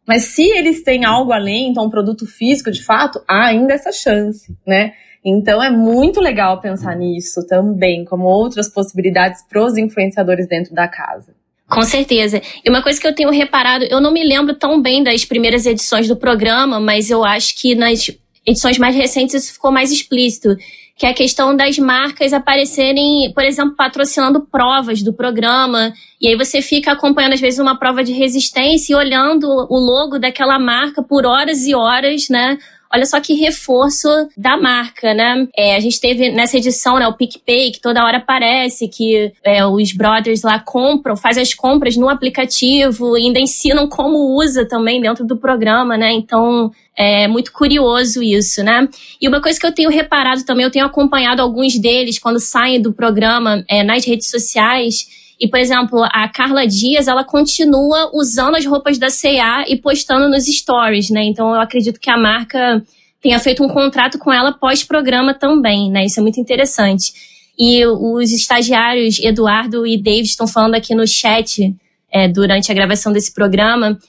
[0.05, 3.93] Mas se eles têm algo além, então um produto físico de fato, há ainda essa
[3.93, 4.91] chance, né?
[5.23, 10.85] Então é muito legal pensar nisso também, como outras possibilidades para os influenciadores dentro da
[10.85, 11.33] casa.
[11.69, 12.41] Com certeza.
[12.63, 15.65] E uma coisa que eu tenho reparado, eu não me lembro tão bem das primeiras
[15.65, 18.11] edições do programa, mas eu acho que nas
[18.45, 20.57] edições mais recentes isso ficou mais explícito
[20.95, 25.91] que é a questão das marcas aparecerem, por exemplo, patrocinando provas do programa.
[26.21, 30.19] E aí você fica acompanhando, às vezes, uma prova de resistência e olhando o logo
[30.19, 32.57] daquela marca por horas e horas, né?
[32.93, 35.47] Olha só que reforço da marca, né?
[35.57, 39.65] É, a gente teve nessa edição, né, o PicPay, que toda hora aparece que é,
[39.65, 45.25] os brothers lá compram, fazem as compras no aplicativo, ainda ensinam como usa também dentro
[45.25, 46.11] do programa, né?
[46.11, 48.87] Então, é muito curioso isso, né?
[49.19, 52.79] E uma coisa que eu tenho reparado também, eu tenho acompanhado alguns deles quando saem
[52.79, 55.22] do programa é, nas redes sociais.
[55.39, 60.29] E, por exemplo, a Carla Dias, ela continua usando as roupas da C&A e postando
[60.29, 61.23] nos stories, né?
[61.23, 62.83] Então, eu acredito que a marca
[63.21, 66.05] tenha feito um contrato com ela pós-programa também, né?
[66.05, 67.13] Isso é muito interessante.
[67.57, 71.73] E os estagiários Eduardo e David estão falando aqui no chat
[72.11, 73.99] é, durante a gravação desse programa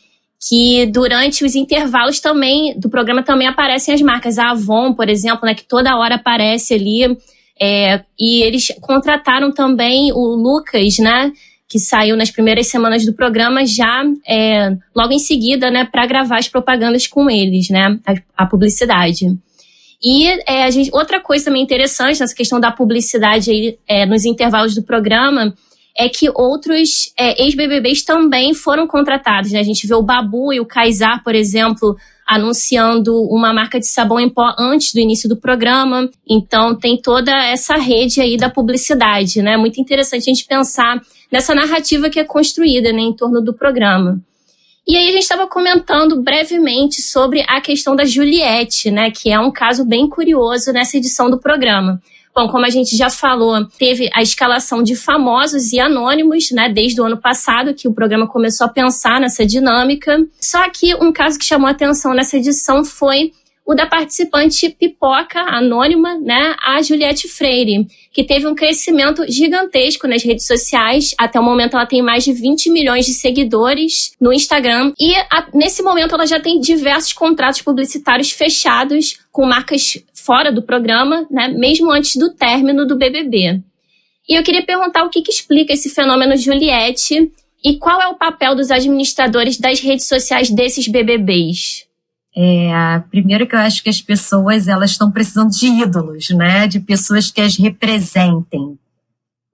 [0.49, 4.39] que durante os intervalos também do programa também aparecem as marcas.
[4.39, 7.17] A Avon, por exemplo, né, que toda hora aparece ali.
[7.61, 11.33] É, e eles contrataram também o Lucas, né,
[11.69, 16.39] que saiu nas primeiras semanas do programa, já é, logo em seguida, né, para gravar
[16.39, 19.27] as propagandas com eles, né, a, a publicidade.
[20.03, 24.25] E é, a gente, outra coisa também interessante nessa questão da publicidade aí, é, nos
[24.25, 25.55] intervalos do programa
[25.97, 29.53] é que outros é, ex-BBBs também foram contratados.
[29.53, 29.61] Né?
[29.61, 34.19] A gente vê o Babu e o Kaysar, por exemplo, anunciando uma marca de sabão
[34.19, 36.11] em pó antes do início do programa.
[36.29, 39.57] Então tem toda essa rede aí da publicidade, né?
[39.57, 44.21] Muito interessante a gente pensar nessa narrativa que é construída né, em torno do programa.
[44.87, 49.11] E aí a gente estava comentando brevemente sobre a questão da Juliette, né?
[49.11, 52.03] Que é um caso bem curioso nessa edição do programa.
[52.35, 57.01] Bom, como a gente já falou, teve a escalação de famosos e anônimos, né, desde
[57.01, 60.19] o ano passado que o programa começou a pensar nessa dinâmica.
[60.41, 63.31] Só que um caso que chamou atenção nessa edição foi
[63.67, 70.23] o da participante pipoca anônima, né, a Juliette Freire, que teve um crescimento gigantesco nas
[70.23, 71.15] redes sociais.
[71.17, 75.47] Até o momento ela tem mais de 20 milhões de seguidores no Instagram e a,
[75.55, 81.49] nesse momento ela já tem diversos contratos publicitários fechados com marcas fora do programa, né,
[81.49, 83.61] mesmo antes do término do BBB.
[84.29, 87.31] E eu queria perguntar o que, que explica esse fenômeno Juliette
[87.63, 91.87] e qual é o papel dos administradores das redes sociais desses BBBs.
[92.37, 96.67] É, primeiro que eu acho que as pessoas elas estão precisando de ídolos, né?
[96.67, 98.77] De pessoas que as representem.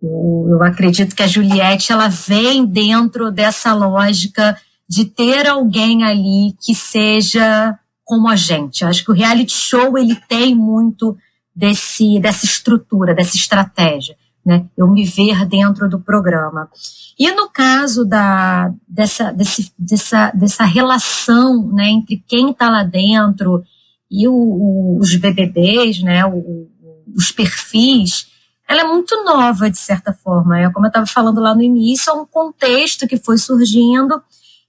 [0.02, 4.56] Eu, eu acredito que a Juliette ela vem dentro dessa lógica
[4.88, 7.78] de ter alguém ali que seja
[8.10, 8.82] como a gente.
[8.82, 11.16] Eu acho que o reality show ele tem muito
[11.54, 14.66] desse dessa estrutura, dessa estratégia, né?
[14.76, 16.68] Eu me ver dentro do programa.
[17.16, 23.62] E no caso da, dessa, desse, dessa, dessa relação né, entre quem está lá dentro
[24.10, 26.68] e o, o, os BBBs, né, o,
[27.14, 28.26] os perfis,
[28.68, 30.58] ela é muito nova, de certa forma.
[30.58, 34.20] É, como eu estava falando lá no início, é um contexto que foi surgindo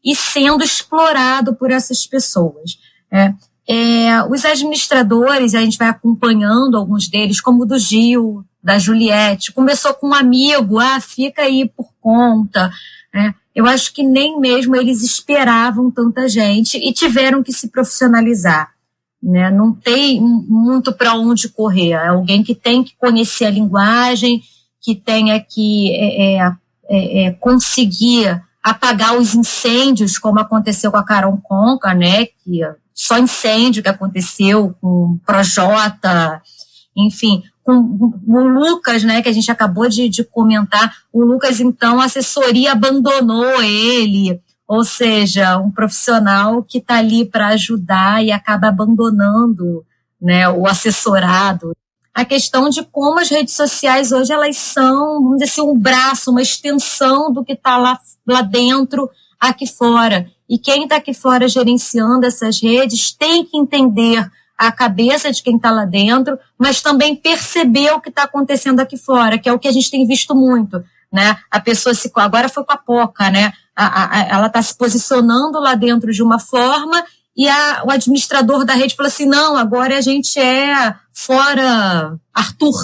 [0.05, 2.77] e sendo explorado por essas pessoas.
[3.11, 3.33] É,
[3.67, 9.51] é, os administradores, a gente vai acompanhando alguns deles, como o do Gil, da Juliette,
[9.51, 12.71] começou com um amigo, ah, fica aí por conta.
[13.13, 13.33] Né?
[13.55, 18.71] Eu acho que nem mesmo eles esperavam tanta gente e tiveram que se profissionalizar.
[19.21, 19.51] Né?
[19.51, 21.91] Não tem muito para onde correr.
[21.91, 24.41] É alguém que tem que conhecer a linguagem,
[24.79, 26.51] que tenha que é, é,
[26.89, 32.25] é, é conseguir apagar os incêndios, como aconteceu com a Carol Conca, né?
[32.25, 32.61] Que
[32.93, 36.41] só incêndio que aconteceu com Projota,
[36.95, 37.73] enfim, com
[38.27, 42.71] o Lucas, né, que a gente acabou de, de comentar, o Lucas, então, a assessoria
[42.71, 49.85] abandonou ele, ou seja, um profissional que está ali para ajudar e acaba abandonando
[50.21, 51.75] né, o assessorado.
[52.13, 56.31] A questão de como as redes sociais hoje elas são, vamos dizer assim, um braço,
[56.31, 57.97] uma extensão do que está lá,
[58.27, 60.29] lá dentro, aqui fora.
[60.49, 65.55] E quem está aqui fora gerenciando essas redes tem que entender a cabeça de quem
[65.55, 69.57] está lá dentro, mas também perceber o que está acontecendo aqui fora, que é o
[69.57, 70.83] que a gente tem visto muito.
[71.11, 71.35] Né?
[71.49, 73.51] A pessoa se agora foi com a Poca, né?
[73.75, 77.03] A, a, ela está se posicionando lá dentro de uma forma
[77.35, 82.75] e a, o administrador da rede falou assim: não, agora a gente é fora Arthur,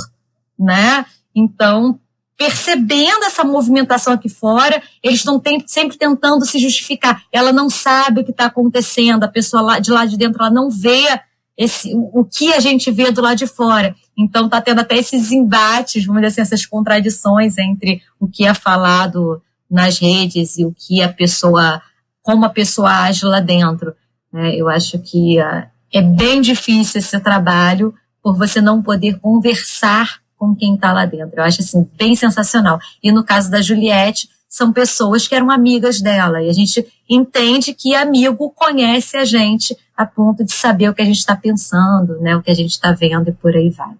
[0.58, 1.06] né?
[1.36, 2.00] Então,
[2.38, 7.24] percebendo essa movimentação aqui fora, eles estão sempre tentando se justificar.
[7.32, 10.52] Ela não sabe o que está acontecendo, a pessoa lá de lá de dentro ela
[10.52, 11.20] não vê
[11.58, 13.96] esse, o, que a gente vê do lado de fora.
[14.16, 18.54] Então está tendo até esses embates, vamos dizer assim, essas contradições entre o que é
[18.54, 21.82] falado nas redes e o que a pessoa,
[22.22, 23.96] como a pessoa age lá dentro.
[24.32, 30.20] É, eu acho que uh, é bem difícil esse trabalho por você não poder conversar
[30.38, 31.34] com quem está lá dentro.
[31.38, 32.80] Eu acho assim bem sensacional.
[33.02, 36.42] E no caso da Juliette, são pessoas que eram amigas dela.
[36.42, 41.02] E a gente entende que amigo conhece a gente a ponto de saber o que
[41.02, 43.94] a gente está pensando, né, o que a gente está vendo e por aí vai.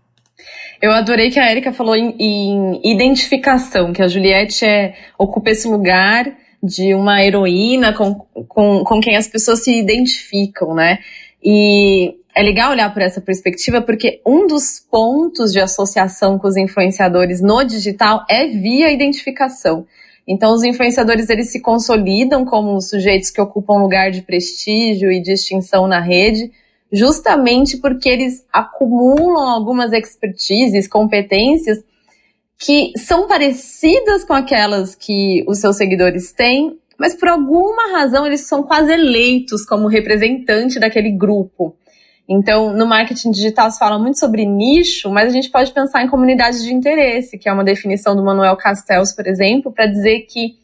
[0.82, 5.68] Eu adorei que a Erika falou em, em, identificação, que a Juliette é, ocupa esse
[5.68, 6.32] lugar
[6.62, 8.14] de uma heroína com,
[8.48, 11.00] com, com quem as pessoas se identificam, né?
[11.44, 16.56] E é legal olhar por essa perspectiva, porque um dos pontos de associação com os
[16.56, 19.88] influenciadores no digital é via identificação.
[20.28, 25.88] Então, os influenciadores eles se consolidam como sujeitos que ocupam lugar de prestígio e distinção
[25.88, 26.52] na rede,
[26.94, 31.84] justamente porque eles acumulam algumas expertises, competências
[32.60, 38.42] que são parecidas com aquelas que os seus seguidores têm, mas por alguma razão eles
[38.42, 41.76] são quase eleitos como representante daquele grupo.
[42.30, 46.10] Então, no marketing digital se fala muito sobre nicho, mas a gente pode pensar em
[46.10, 50.58] comunidades de interesse, que é uma definição do Manuel Castells, por exemplo, para dizer que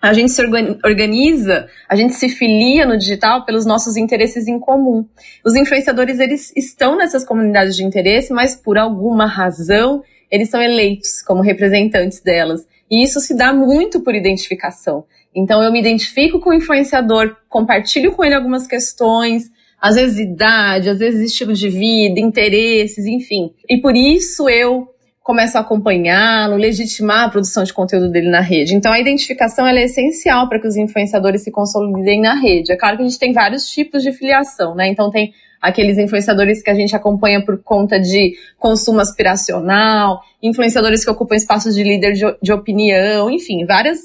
[0.00, 0.42] a gente se
[0.84, 5.06] organiza, a gente se filia no digital pelos nossos interesses em comum.
[5.44, 11.22] Os influenciadores, eles estão nessas comunidades de interesse, mas por alguma razão, eles são eleitos
[11.22, 12.66] como representantes delas.
[12.90, 15.04] E isso se dá muito por identificação.
[15.34, 19.50] Então, eu me identifico com o influenciador, compartilho com ele algumas questões,
[19.82, 23.50] às vezes idade, às vezes estilo de vida, interesses, enfim.
[23.68, 24.86] E por isso eu
[25.24, 28.76] começo a acompanhá-lo, legitimar a produção de conteúdo dele na rede.
[28.76, 32.72] Então a identificação é essencial para que os influenciadores se consolidem na rede.
[32.72, 34.88] É claro que a gente tem vários tipos de filiação, né?
[34.88, 41.10] Então tem aqueles influenciadores que a gente acompanha por conta de consumo aspiracional, influenciadores que
[41.10, 43.98] ocupam espaços de líder de, de opinião, enfim, várias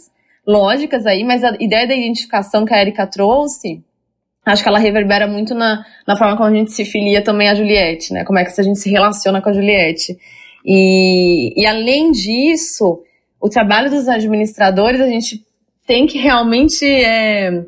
[0.46, 3.84] lógicas aí, mas a ideia da identificação que a Erika trouxe,
[4.52, 7.56] acho que ela reverbera muito na, na forma como a gente se filia também a
[7.56, 8.24] Juliette, né?
[8.24, 10.18] Como é que a gente se relaciona com a Juliette.
[10.66, 13.02] E, e além disso,
[13.40, 15.46] o trabalho dos administradores, a gente
[15.86, 17.64] tem que realmente é,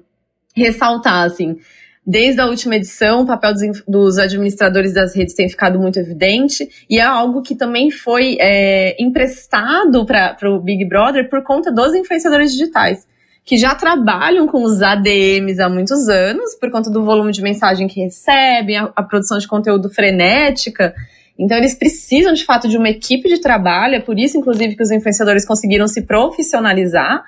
[0.56, 1.58] ressaltar, assim,
[2.06, 6.68] desde a última edição, o papel dos, dos, administradores das redes tem ficado muito evidente
[6.90, 11.94] e é algo que também foi é, emprestado para o Big Brother por conta dos
[11.94, 13.08] influenciadores digitais,
[13.46, 17.88] que já trabalham com os ADMs há muitos anos, por conta do volume de mensagem
[17.88, 20.94] que recebem, a, a produção de conteúdo frenética.
[21.38, 24.84] Então, eles precisam, de fato, de uma equipe de trabalho, é por isso, inclusive, que
[24.84, 27.24] os influenciadores conseguiram se profissionalizar.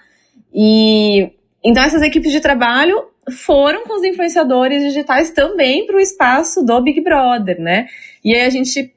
[0.53, 1.32] E
[1.64, 6.82] então, essas equipes de trabalho foram com os influenciadores digitais também para o espaço do
[6.82, 7.88] Big Brother, né?
[8.24, 8.93] E aí a gente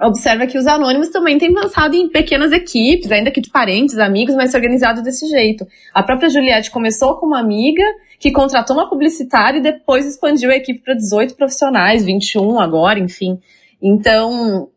[0.00, 4.34] observa que os anônimos também têm pensado em pequenas equipes, ainda que de parentes, amigos,
[4.34, 5.66] mas organizado desse jeito.
[5.92, 7.84] A própria Juliette começou com uma amiga
[8.18, 13.38] que contratou uma publicitária e depois expandiu a equipe para 18 profissionais, 21 agora, enfim.
[13.80, 14.68] Então,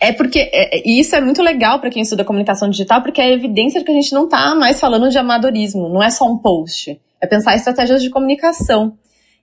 [0.00, 3.32] é porque é, é isso é muito legal para quem estuda comunicação digital, porque é
[3.32, 6.38] evidência de que a gente não está mais falando de amadorismo, não é só um
[6.38, 8.96] post, é pensar estratégias de comunicação.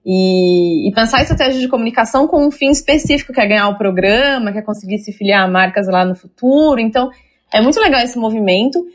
[0.05, 4.51] E, e, pensar estratégias de comunicação com um fim específico, que é ganhar o programa,
[4.51, 6.79] que é conseguir se filiar a marcas lá no futuro.
[6.79, 7.09] Então,
[7.53, 8.85] é muito legal esse movimento.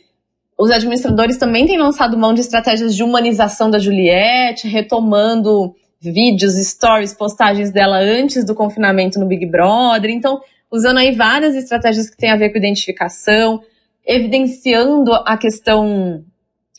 [0.59, 7.14] Os administradores também têm lançado mão de estratégias de humanização da Juliette, retomando vídeos, stories,
[7.14, 10.11] postagens dela antes do confinamento no Big Brother.
[10.11, 10.40] Então,
[10.70, 13.61] usando aí várias estratégias que têm a ver com identificação,
[14.06, 16.24] evidenciando a questão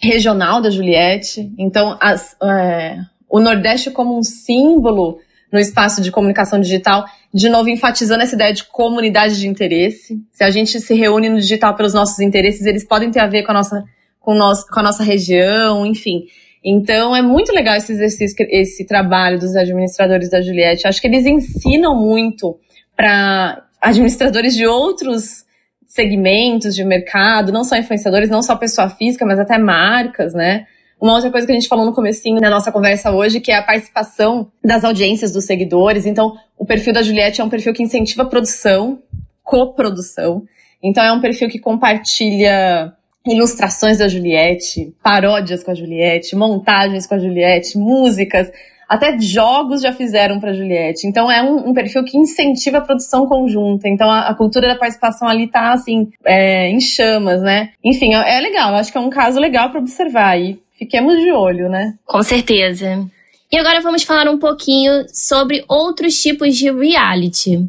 [0.01, 1.51] regional da Juliette.
[1.57, 2.97] Então, as, é,
[3.29, 5.19] o Nordeste como um símbolo
[5.51, 10.19] no espaço de comunicação digital, de novo enfatizando essa ideia de comunidade de interesse.
[10.31, 13.43] Se a gente se reúne no digital pelos nossos interesses, eles podem ter a ver
[13.43, 13.83] com a nossa,
[14.19, 16.25] com, nós, com a nossa região, enfim.
[16.63, 20.87] Então é muito legal esse exercício, esse trabalho dos administradores da Juliette.
[20.87, 22.59] Acho que eles ensinam muito
[22.95, 25.45] para administradores de outros
[25.87, 30.65] segmentos de mercado, não só influenciadores, não só pessoa física, mas até marcas, né?
[31.01, 33.55] Uma outra coisa que a gente falou no comecinho da nossa conversa hoje, que é
[33.55, 36.05] a participação das audiências dos seguidores.
[36.05, 38.99] Então, o perfil da Juliette é um perfil que incentiva produção,
[39.43, 40.43] coprodução.
[40.83, 42.93] Então, é um perfil que compartilha
[43.25, 48.51] ilustrações da Juliette, paródias com a Juliette, montagens com a Juliette, músicas,
[48.89, 51.05] até jogos já fizeram para Juliette.
[51.05, 53.87] Então é um, um, perfil que incentiva a produção conjunta.
[53.87, 57.69] Então a, a cultura da participação ali tá assim é, em chamas, né?
[57.83, 58.73] Enfim, é, é legal.
[58.73, 61.93] Acho que é um caso legal para observar e fiquemos de olho, né?
[62.05, 63.05] Com certeza.
[63.51, 67.67] E agora vamos falar um pouquinho sobre outros tipos de reality.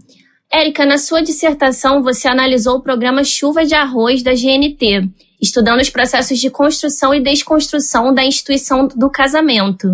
[0.50, 5.90] Érica, na sua dissertação você analisou o programa Chuva de Arroz da GNT estudando os
[5.90, 9.88] processos de construção e desconstrução da instituição do casamento.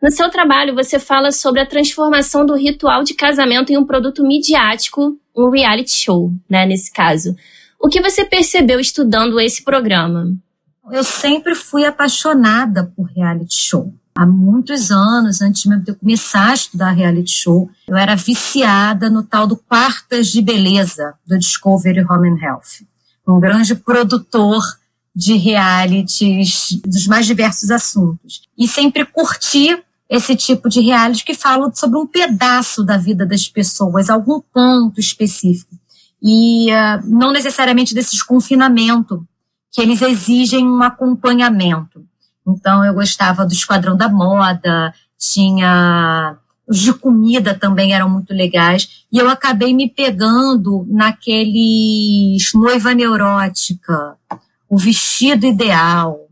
[0.00, 4.22] No seu trabalho, você fala sobre a transformação do ritual de casamento em um produto
[4.22, 7.34] midiático, um reality show, né, nesse caso.
[7.80, 10.28] O que você percebeu estudando esse programa?
[10.90, 13.92] Eu sempre fui apaixonada por reality show.
[14.16, 19.10] Há muitos anos, antes mesmo de eu começar a estudar reality show, eu era viciada
[19.10, 22.86] no tal do Quartas de Beleza, do Discovery Home and Health.
[23.28, 24.62] Um grande produtor
[25.14, 28.42] de realities dos mais diversos assuntos.
[28.56, 29.76] E sempre curti
[30.08, 35.00] esse tipo de reality que falam sobre um pedaço da vida das pessoas, algum ponto
[35.00, 35.74] específico.
[36.22, 39.26] E uh, não necessariamente desse confinamento,
[39.76, 42.02] que eles exigem um acompanhamento.
[42.48, 46.38] Então, eu gostava do Esquadrão da Moda, tinha.
[46.66, 49.04] Os de comida também eram muito legais.
[49.12, 54.16] E eu acabei me pegando naqueles Noiva Neurótica,
[54.66, 56.26] O Vestido Ideal,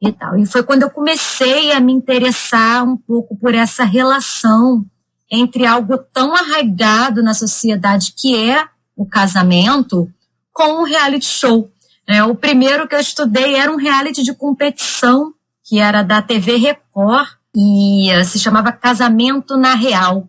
[0.00, 0.38] e tal.
[0.38, 4.86] E foi quando eu comecei a me interessar um pouco por essa relação
[5.28, 8.64] entre algo tão arraigado na sociedade que é
[8.96, 10.08] o casamento
[10.52, 11.68] com o reality show.
[12.06, 15.32] É, o primeiro que eu estudei era um reality de competição
[15.62, 20.28] que era da TV Record e uh, se chamava Casamento na Real.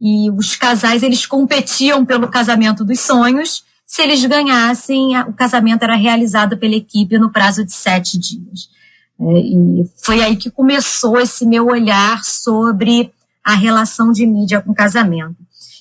[0.00, 3.64] E os casais eles competiam pelo casamento dos sonhos.
[3.86, 8.68] Se eles ganhassem, o casamento era realizado pela equipe no prazo de sete dias.
[9.20, 13.12] É, e foi aí que começou esse meu olhar sobre
[13.44, 15.36] a relação de mídia com casamento.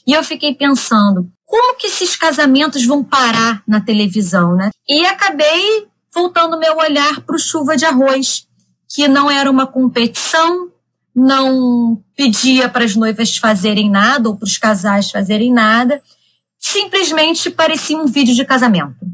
[0.06, 4.72] E eu fiquei pensando, como que esses casamentos vão parar na televisão, né?
[4.90, 8.48] E acabei voltando meu olhar para o Chuva de Arroz,
[8.90, 10.72] que não era uma competição,
[11.16, 16.02] não pedia para as noivas fazerem nada ou para os casais fazerem nada,
[16.58, 19.06] simplesmente parecia um vídeo de casamento.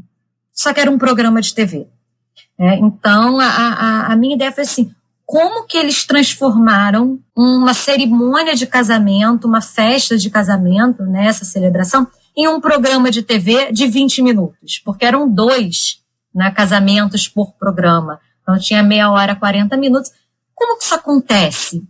[0.50, 1.88] Só que era um programa de TV.
[2.58, 4.90] É, então, a, a, a minha ideia foi assim:
[5.26, 12.08] como que eles transformaram uma cerimônia de casamento, uma festa de casamento, né, essa celebração,
[12.36, 16.00] em um programa de TV de 20 minutos, porque eram dois
[16.34, 18.20] né, casamentos por programa.
[18.42, 20.10] Então tinha meia hora, 40 minutos.
[20.54, 21.82] Como que isso acontece?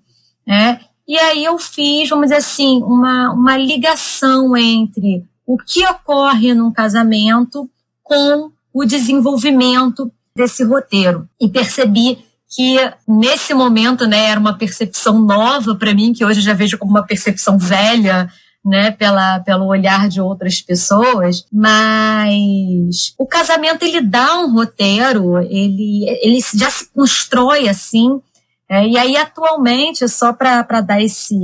[0.49, 6.55] É, e aí eu fiz, vamos dizer assim, uma, uma ligação entre o que ocorre
[6.55, 7.68] num casamento
[8.03, 12.76] com o desenvolvimento desse roteiro e percebi que
[13.07, 17.07] nesse momento, né, era uma percepção nova para mim, que hoje já vejo como uma
[17.07, 18.28] percepção velha,
[18.64, 26.04] né, pela, pelo olhar de outras pessoas, mas o casamento ele dá um roteiro, ele,
[26.22, 28.20] ele já se constrói assim,
[28.68, 31.36] é, e aí atualmente, só para dar esse,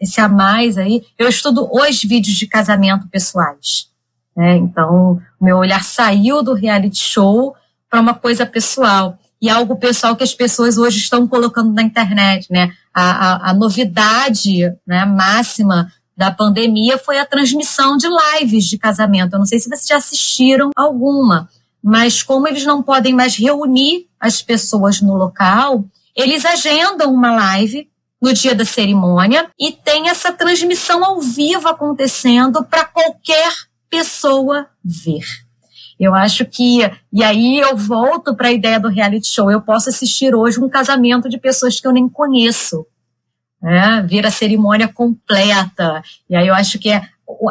[0.00, 3.88] esse a mais aí, eu estudo os vídeos de casamento pessoais.
[4.36, 7.56] Né, então, meu olhar saiu do reality show
[7.90, 9.18] para uma coisa pessoal.
[9.40, 12.72] E algo pessoal que as pessoas hoje estão colocando na internet, né?
[12.92, 19.34] A, a, a novidade né, máxima da pandemia foi a transmissão de lives de casamento.
[19.34, 21.48] Eu não sei se vocês já assistiram alguma,
[21.80, 25.84] mas como eles não podem mais reunir as pessoas no local,
[26.16, 27.88] eles agendam uma live
[28.20, 33.52] no dia da cerimônia e tem essa transmissão ao vivo acontecendo para qualquer
[33.88, 35.24] pessoa ver.
[36.00, 36.80] Eu acho que,
[37.12, 39.52] e aí eu volto para a ideia do reality show.
[39.52, 42.84] Eu posso assistir hoje um casamento de pessoas que eu nem conheço,
[43.62, 44.04] né?
[44.08, 46.02] Ver a cerimônia completa.
[46.28, 47.02] E aí eu acho que é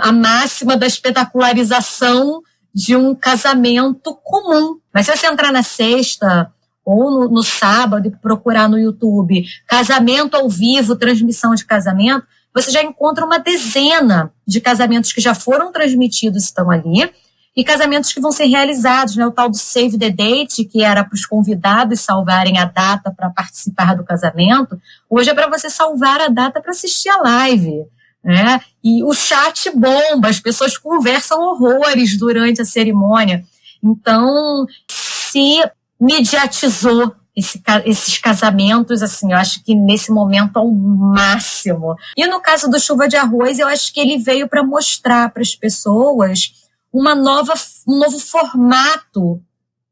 [0.01, 2.41] a máxima da espetacularização
[2.73, 4.79] de um casamento comum.
[4.93, 6.51] Mas se você entrar na sexta
[6.85, 12.71] ou no, no sábado e procurar no YouTube casamento ao vivo, transmissão de casamento, você
[12.71, 17.11] já encontra uma dezena de casamentos que já foram transmitidos estão ali
[17.57, 19.25] e casamentos que vão ser realizados, né?
[19.25, 23.31] O tal do Save the Date, que era para os convidados salvarem a data para
[23.31, 24.79] participar do casamento,
[25.09, 27.83] hoje é para você salvar a data para assistir a live.
[28.23, 28.61] Né?
[28.83, 33.43] E o chat bomba, as pessoas conversam horrores durante a cerimônia.
[33.83, 35.63] Então, se
[35.99, 41.95] mediatizou esse, esses casamentos, assim, eu acho que nesse momento ao máximo.
[42.15, 45.41] E no caso do Chuva de Arroz, eu acho que ele veio para mostrar para
[45.41, 47.53] as pessoas uma nova,
[47.87, 49.41] um novo formato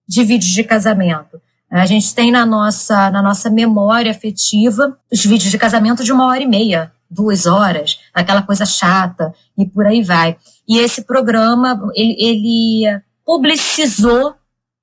[0.07, 1.41] de vídeos de casamento.
[1.69, 6.27] A gente tem na nossa, na nossa memória afetiva os vídeos de casamento de uma
[6.27, 10.37] hora e meia, duas horas, aquela coisa chata e por aí vai.
[10.67, 14.35] E esse programa, ele, ele publicizou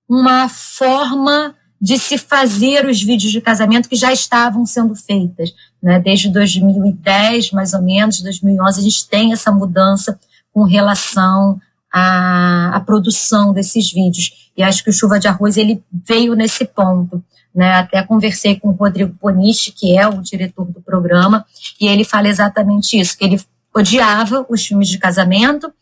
[0.08, 5.52] uma forma de se fazer os vídeos de casamento que já estavam sendo feitas.
[5.82, 5.98] Né?
[5.98, 10.18] Desde 2010, mais ou menos, 2011, a gente tem essa mudança
[10.52, 11.60] com relação
[11.92, 14.50] a, a produção desses vídeos.
[14.56, 17.22] E acho que o Chuva de Arroz ele veio nesse ponto.
[17.54, 17.74] Né?
[17.74, 21.44] Até conversei com o Rodrigo Ponichi, que é o diretor do programa,
[21.80, 23.40] e ele fala exatamente isso, que ele
[23.74, 25.72] odiava os filmes de casamento,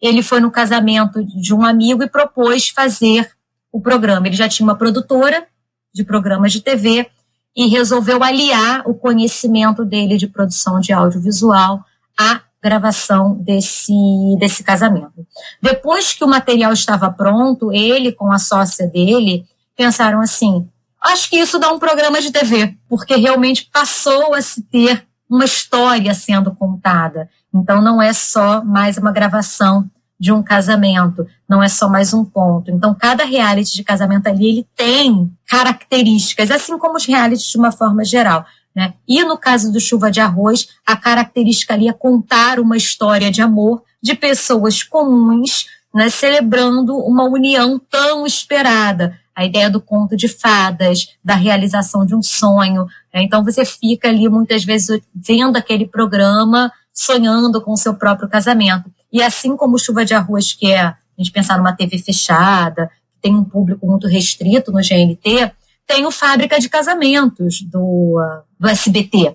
[0.00, 3.30] ele foi no casamento de um amigo e propôs fazer
[3.72, 4.26] o programa.
[4.26, 5.46] Ele já tinha uma produtora
[5.92, 7.10] de programas de TV
[7.56, 11.84] e resolveu aliar o conhecimento dele de produção de audiovisual
[12.16, 13.92] à gravação desse,
[14.38, 15.26] desse casamento.
[15.62, 19.44] Depois que o material estava pronto, ele com a sócia dele
[19.76, 20.68] pensaram assim:
[21.00, 25.44] acho que isso dá um programa de TV, porque realmente passou a se ter uma
[25.44, 27.28] história sendo contada.
[27.54, 29.88] Então não é só mais uma gravação
[30.20, 32.70] de um casamento, não é só mais um ponto.
[32.70, 37.70] Então, cada reality de casamento ali, ele tem características, assim como os realities de uma
[37.70, 38.44] forma geral.
[38.78, 38.94] Né?
[39.08, 43.42] E no caso do Chuva de Arroz, a característica ali é contar uma história de
[43.42, 49.18] amor de pessoas comuns, né, celebrando uma união tão esperada.
[49.34, 52.84] A ideia do conto de fadas, da realização de um sonho.
[53.12, 53.24] Né?
[53.24, 58.88] Então você fica ali muitas vezes vendo aquele programa, sonhando com o seu próprio casamento.
[59.12, 62.88] E assim como Chuva de Arroz, que é a gente pensar numa TV fechada,
[63.20, 65.50] tem um público muito restrito no GNT,
[65.88, 68.20] tem o Fábrica de Casamentos do,
[68.60, 69.34] do SBT.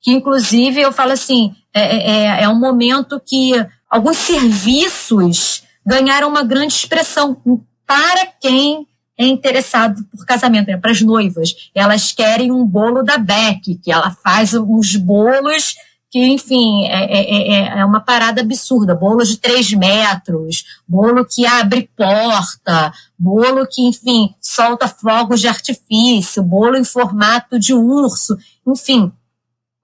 [0.00, 3.52] Que, inclusive, eu falo assim, é, é, é, é um momento que
[3.90, 7.36] alguns serviços ganharam uma grande expressão
[7.84, 8.86] para quem
[9.18, 10.76] é interessado por casamento, né?
[10.76, 11.70] para as noivas.
[11.74, 15.74] Elas querem um bolo da Beck, que ela faz uns bolos
[16.10, 18.94] que, enfim, é, é, é, é uma parada absurda.
[18.94, 26.42] Bolo de três metros, bolo que abre porta, bolo que, enfim, solta fogos de artifício,
[26.42, 28.36] bolo em formato de urso,
[28.66, 29.12] enfim.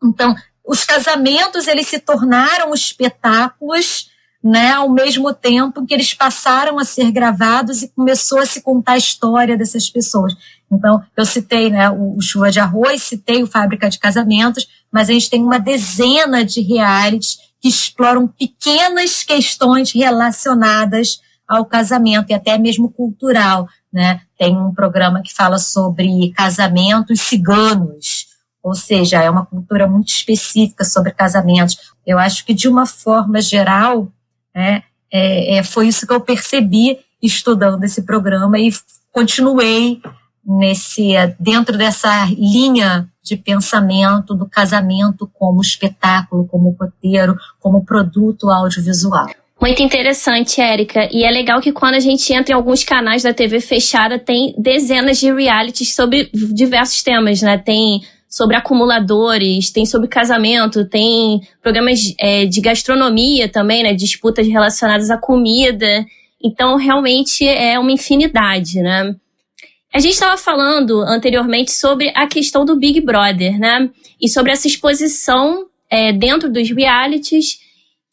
[0.03, 0.35] Então,
[0.67, 4.09] os casamentos, eles se tornaram espetáculos,
[4.43, 8.93] né, ao mesmo tempo que eles passaram a ser gravados e começou a se contar
[8.93, 10.35] a história dessas pessoas.
[10.71, 15.11] Então, eu citei né, o, o Chuva de Arroz, citei o Fábrica de Casamentos, mas
[15.11, 22.33] a gente tem uma dezena de realities que exploram pequenas questões relacionadas ao casamento e
[22.33, 23.67] até mesmo cultural.
[23.93, 24.21] Né?
[24.39, 28.27] Tem um programa que fala sobre casamentos ciganos,
[28.63, 31.77] ou seja, é uma cultura muito específica sobre casamentos.
[32.07, 34.13] Eu acho que, de uma forma geral,
[34.55, 38.73] né, é, é, foi isso que eu percebi estudando esse programa e
[39.11, 40.01] continuei
[40.47, 49.27] nesse dentro dessa linha de pensamento do casamento como espetáculo, como roteiro, como produto audiovisual.
[49.61, 51.09] Muito interessante, Érica.
[51.11, 54.55] E é legal que quando a gente entra em alguns canais da TV fechada, tem
[54.59, 57.57] dezenas de realities sobre diversos temas, né?
[57.57, 63.95] Tem sobre acumuladores, tem sobre casamento, tem programas é, de gastronomia também, né?
[63.95, 66.05] Disputas relacionadas à comida.
[66.43, 69.15] Então, realmente é uma infinidade, né?
[69.95, 73.89] A gente estava falando anteriormente sobre a questão do Big Brother, né?
[74.21, 77.61] E sobre essa exposição é, dentro dos realities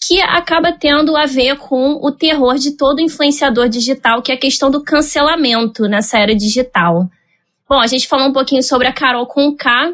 [0.07, 4.39] que acaba tendo a ver com o terror de todo influenciador digital, que é a
[4.39, 7.09] questão do cancelamento nessa era digital.
[7.67, 9.91] Bom, a gente falou um pouquinho sobre a Carol com K,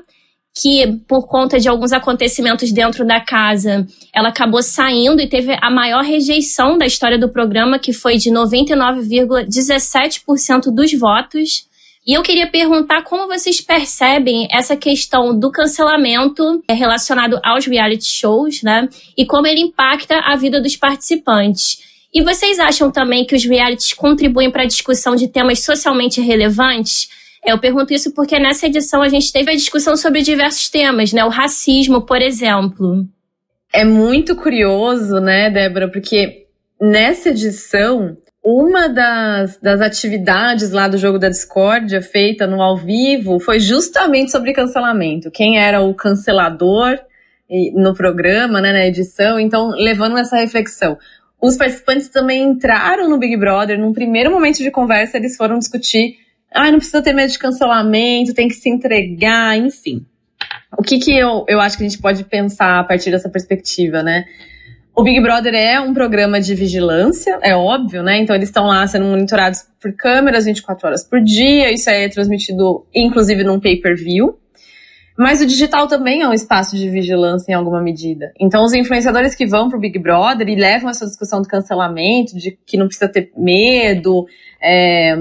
[0.62, 5.70] que por conta de alguns acontecimentos dentro da casa, ela acabou saindo e teve a
[5.70, 11.66] maior rejeição da história do programa, que foi de 99,17% dos votos.
[12.08, 18.64] E eu queria perguntar como vocês percebem essa questão do cancelamento relacionado aos reality shows,
[18.64, 18.88] né?
[19.18, 21.80] E como ele impacta a vida dos participantes.
[22.14, 27.10] E vocês acham também que os realities contribuem para a discussão de temas socialmente relevantes?
[27.46, 31.26] Eu pergunto isso porque nessa edição a gente teve a discussão sobre diversos temas, né?
[31.26, 33.06] O racismo, por exemplo.
[33.74, 36.46] É muito curioso, né, Débora, porque
[36.80, 38.16] nessa edição
[38.50, 44.32] uma das, das atividades lá do jogo da discórdia feita no ao vivo foi justamente
[44.32, 45.30] sobre cancelamento.
[45.30, 46.98] Quem era o cancelador
[47.76, 50.98] no programa, né, na edição, então levando essa reflexão.
[51.42, 56.16] Os participantes também entraram no Big Brother, num primeiro momento de conversa, eles foram discutir,
[56.50, 60.06] ah, não precisa ter medo de cancelamento, tem que se entregar, enfim.
[60.78, 64.02] O que que eu, eu acho que a gente pode pensar a partir dessa perspectiva,
[64.02, 64.24] né?
[64.98, 68.18] O Big Brother é um programa de vigilância, é óbvio, né?
[68.18, 72.84] Então eles estão lá sendo monitorados por câmeras 24 horas por dia, isso é transmitido
[72.96, 74.40] inclusive num pay-per-view.
[75.16, 78.32] Mas o digital também é um espaço de vigilância em alguma medida.
[78.40, 82.58] Então os influenciadores que vão pro Big Brother e levam essa discussão do cancelamento, de
[82.66, 84.26] que não precisa ter medo.
[84.60, 85.16] É...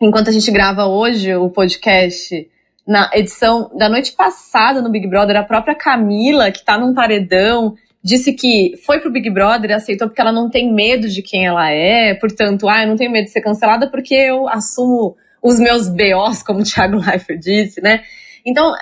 [0.00, 2.48] Enquanto a gente grava hoje o podcast,
[2.86, 7.74] na edição da noite passada no Big Brother, a própria Camila, que tá num paredão,
[8.02, 11.46] disse que foi pro Big Brother e aceitou porque ela não tem medo de quem
[11.46, 15.58] ela é, portanto, ah, eu não tenho medo de ser cancelada porque eu assumo os
[15.58, 18.02] meus BOs, como o Thiago Leifert disse, né?
[18.44, 18.72] Então,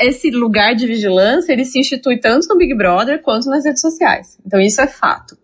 [0.00, 4.38] esse lugar de vigilância, ele se institui tanto no Big Brother quanto nas redes sociais.
[4.46, 5.36] Então, isso é fato.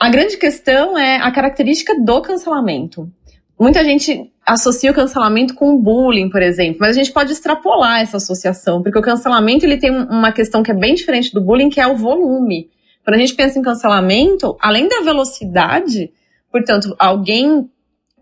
[0.00, 3.10] A grande questão é a característica do cancelamento.
[3.58, 8.00] Muita gente associa o cancelamento com o bullying, por exemplo, mas a gente pode extrapolar
[8.00, 11.70] essa associação, porque o cancelamento ele tem uma questão que é bem diferente do bullying,
[11.70, 12.68] que é o volume.
[13.04, 16.10] Quando a gente pensa em cancelamento, além da velocidade,
[16.50, 17.68] portanto, alguém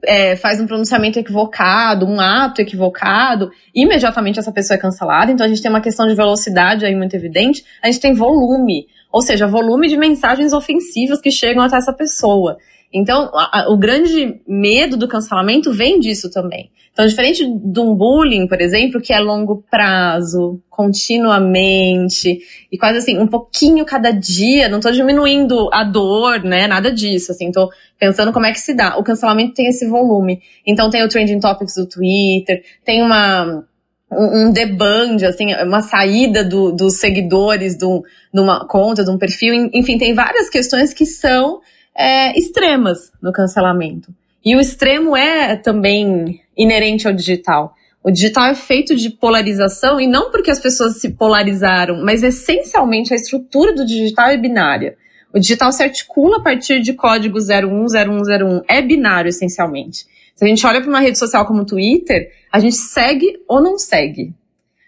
[0.04, 5.30] é, faz um pronunciamento equivocado, um ato equivocado, imediatamente essa pessoa é cancelada.
[5.30, 7.64] Então a gente tem uma questão de velocidade aí muito evidente.
[7.82, 12.58] A gente tem volume, ou seja, volume de mensagens ofensivas que chegam até essa pessoa.
[12.92, 16.70] Então, a, a, o grande medo do cancelamento vem disso também.
[16.92, 22.40] Então, diferente de um bullying, por exemplo, que é longo prazo, continuamente,
[22.70, 26.66] e quase assim, um pouquinho cada dia, não estou diminuindo a dor, né?
[26.66, 28.98] Nada disso, assim, tô pensando como é que se dá.
[28.98, 30.42] O cancelamento tem esse volume.
[30.66, 33.64] Então, tem o Trending Topics do Twitter, tem uma
[34.10, 39.70] um, deband, assim, uma saída do, dos seguidores do, de uma conta, de um perfil,
[39.72, 41.60] enfim, tem várias questões que são
[41.96, 44.12] é, extremas no cancelamento.
[44.44, 47.74] E o extremo é também inerente ao digital.
[48.02, 53.12] O digital é feito de polarização e não porque as pessoas se polarizaram, mas essencialmente
[53.12, 54.96] a estrutura do digital é binária.
[55.32, 58.62] O digital se articula a partir de código 010101.
[58.68, 60.04] É binário, essencialmente.
[60.34, 63.62] Se a gente olha para uma rede social como o Twitter, a gente segue ou
[63.62, 64.34] não segue.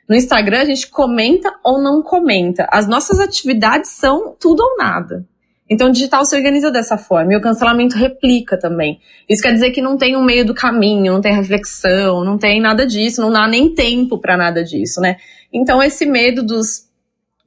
[0.09, 2.67] No Instagram, a gente comenta ou não comenta.
[2.71, 5.25] As nossas atividades são tudo ou nada.
[5.69, 9.01] Então, o digital se organiza dessa forma e o cancelamento replica também.
[9.29, 12.61] Isso quer dizer que não tem um meio do caminho, não tem reflexão, não tem
[12.61, 15.17] nada disso, não dá nem tempo para nada disso, né?
[15.51, 16.87] Então, esse medo dos,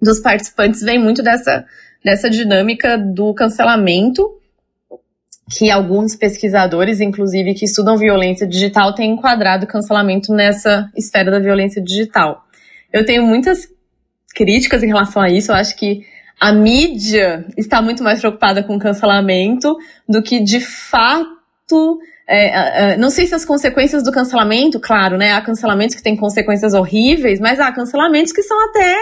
[0.02, 1.64] dos participantes vem muito dessa,
[2.04, 4.34] dessa dinâmica do cancelamento,
[5.52, 11.40] que alguns pesquisadores, inclusive, que estudam violência digital, têm enquadrado o cancelamento nessa esfera da
[11.40, 12.44] violência digital.
[12.92, 13.68] Eu tenho muitas
[14.34, 16.04] críticas em relação a isso, eu acho que
[16.40, 19.76] a mídia está muito mais preocupada com cancelamento
[20.08, 22.00] do que de fato.
[22.28, 25.34] É, não sei se as consequências do cancelamento, claro, né?
[25.34, 28.96] Há cancelamentos que têm consequências horríveis, mas há cancelamentos que são até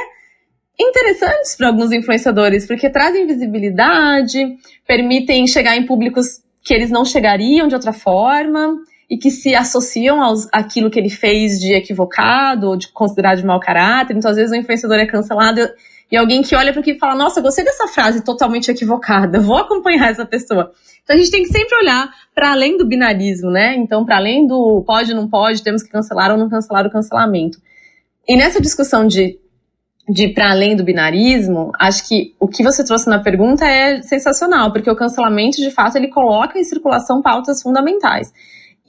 [0.80, 7.68] interessantes para alguns influenciadores, porque trazem visibilidade, permitem chegar em públicos que eles não chegariam
[7.68, 8.76] de outra forma
[9.10, 13.46] e que se associam aos, àquilo que ele fez de equivocado ou de considerado de
[13.46, 14.18] mau caráter.
[14.18, 15.62] Então, às vezes, o influenciador é cancelado
[16.12, 19.58] e alguém que olha para aquilo e fala: Nossa, gostei dessa frase totalmente equivocada, vou
[19.58, 20.72] acompanhar essa pessoa.
[21.04, 23.76] Então a gente tem que sempre olhar para além do binarismo, né?
[23.76, 27.60] Então, para além do pode, não pode, temos que cancelar ou não cancelar o cancelamento.
[28.28, 29.40] E nessa discussão de,
[30.10, 34.72] de para além do binarismo, acho que o que você trouxe na pergunta é sensacional,
[34.72, 38.34] porque o cancelamento, de fato, ele coloca em circulação pautas fundamentais.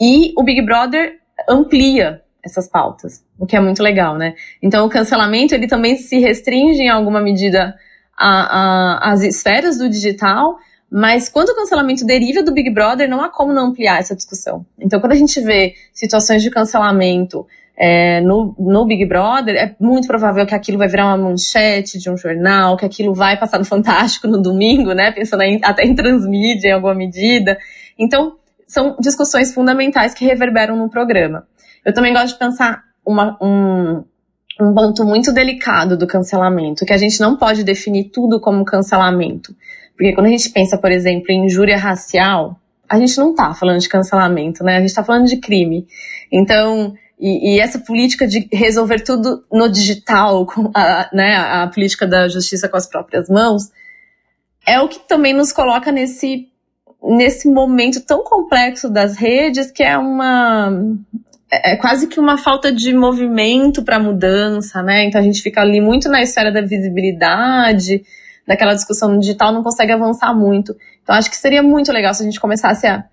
[0.01, 4.35] E o Big Brother amplia essas pautas, o que é muito legal, né?
[4.63, 7.75] Então o cancelamento ele também se restringe em alguma medida
[8.17, 10.57] às esferas do digital,
[10.91, 14.65] mas quando o cancelamento deriva do Big Brother, não há como não ampliar essa discussão.
[14.79, 20.07] Então quando a gente vê situações de cancelamento é, no, no Big Brother, é muito
[20.07, 23.65] provável que aquilo vai virar uma manchete de um jornal, que aquilo vai passar no
[23.65, 25.11] Fantástico no domingo, né?
[25.11, 27.59] Pensando em, até em transmídia em alguma medida.
[27.99, 28.37] Então,
[28.67, 31.47] são discussões fundamentais que reverberam no programa.
[31.85, 34.05] Eu também gosto de pensar uma, um,
[34.61, 39.55] um ponto muito delicado do cancelamento, que a gente não pode definir tudo como cancelamento.
[39.97, 43.81] Porque quando a gente pensa, por exemplo, em injúria racial, a gente não está falando
[43.81, 44.77] de cancelamento, né?
[44.77, 45.87] A gente está falando de crime.
[46.31, 52.07] Então, e, e, essa política de resolver tudo no digital, com a, né, a política
[52.07, 53.71] da justiça com as próprias mãos,
[54.67, 56.49] é o que também nos coloca nesse,
[57.03, 60.71] nesse momento tão complexo das redes, que é uma,
[61.51, 65.05] é, é quase que uma falta de movimento para mudança, né?
[65.05, 68.03] Então a gente fica ali muito na esfera da visibilidade,
[68.47, 70.77] daquela discussão digital, não consegue avançar muito.
[71.03, 73.05] Então acho que seria muito legal se a gente começasse a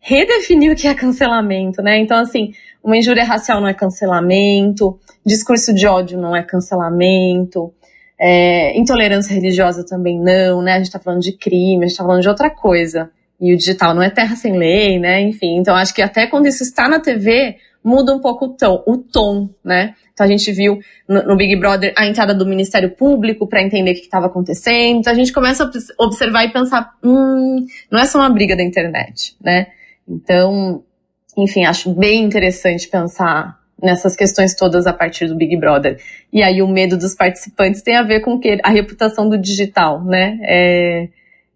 [0.00, 1.98] redefinir o que é cancelamento, né?
[1.98, 7.72] Então assim, uma injúria racial não é cancelamento, discurso de ódio não é cancelamento,
[8.18, 10.74] é, intolerância religiosa também não, né?
[10.74, 13.10] A gente está falando de crime, a gente está falando de outra coisa.
[13.40, 15.22] E o digital não é terra sem lei, né?
[15.22, 18.82] Enfim, então acho que até quando isso está na TV, muda um pouco o tom,
[18.86, 19.94] o tom né?
[20.12, 20.78] Então a gente viu
[21.08, 24.98] no, no Big Brother a entrada do Ministério Público para entender o que estava acontecendo.
[24.98, 28.62] Então a gente começa a observar e pensar, hum, não é só uma briga da
[28.62, 29.68] internet, né?
[30.06, 30.82] Então,
[31.36, 35.98] enfim, acho bem interessante pensar nessas questões todas a partir do Big Brother.
[36.32, 40.04] E aí o medo dos participantes tem a ver com que a reputação do digital,
[40.04, 40.38] né?
[40.42, 41.08] É,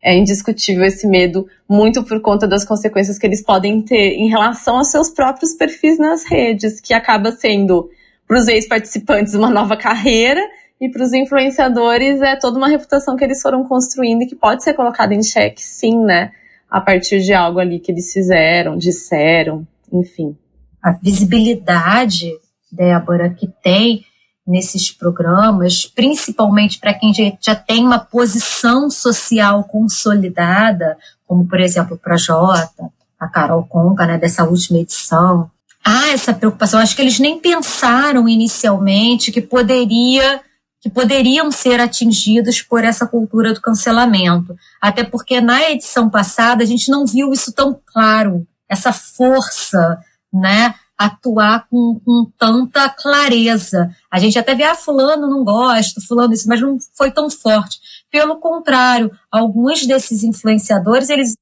[0.04, 4.76] é indiscutível esse medo, muito por conta das consequências que eles podem ter em relação
[4.76, 7.88] aos seus próprios perfis nas redes, que acaba sendo
[8.28, 10.42] para os ex-participantes uma nova carreira
[10.78, 14.62] e para os influenciadores é toda uma reputação que eles foram construindo e que pode
[14.62, 16.32] ser colocada em xeque, sim, né?
[16.70, 20.36] A partir de algo ali que eles fizeram, disseram, enfim.
[20.82, 22.30] A visibilidade,
[22.70, 24.04] Débora, que tem
[24.46, 32.16] nesses programas, principalmente para quem já, tem uma posição social consolidada, como por exemplo para
[32.16, 35.50] Jota, a Carol Conca, né, dessa última edição.
[35.84, 36.80] Há essa preocupação.
[36.80, 40.40] Acho que eles nem pensaram inicialmente que poderia
[40.80, 44.54] que poderiam ser atingidos por essa cultura do cancelamento.
[44.78, 49.98] Até porque na edição passada a gente não viu isso tão claro, essa força,
[50.30, 50.74] né?
[50.96, 53.94] Atuar com, com, tanta clareza.
[54.10, 57.78] A gente até vê, ah, fulano não gosta, fulano isso, mas não foi tão forte.
[58.10, 61.36] Pelo contrário, alguns desses influenciadores, eles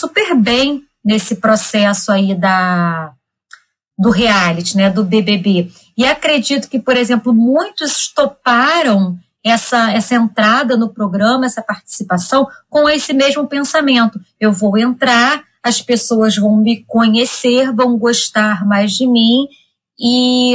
[0.00, 3.12] super bem nesse processo aí da
[3.98, 5.70] do reality, né, do BBB.
[5.96, 12.88] E acredito que, por exemplo, muitos toparam essa, essa entrada no programa, essa participação, com
[12.88, 14.20] esse mesmo pensamento.
[14.38, 19.48] Eu vou entrar, as pessoas vão me conhecer, vão gostar mais de mim
[19.98, 20.54] e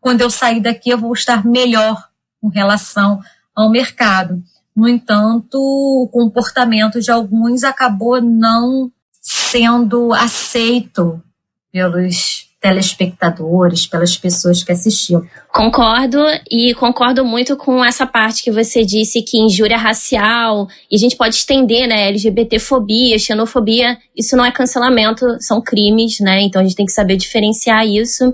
[0.00, 2.08] quando eu sair daqui eu vou estar melhor
[2.40, 3.20] com relação
[3.54, 4.42] ao mercado.
[4.74, 8.90] No entanto, o comportamento de alguns acabou não
[9.20, 11.22] sendo aceito
[11.70, 15.26] pelos telespectadores, pelas pessoas que assistiam.
[15.52, 20.98] Concordo e concordo muito com essa parte que você disse que injúria racial, e a
[20.98, 26.40] gente pode estender, né, LGBTfobia, xenofobia, isso não é cancelamento, são crimes, né?
[26.42, 28.32] Então a gente tem que saber diferenciar isso.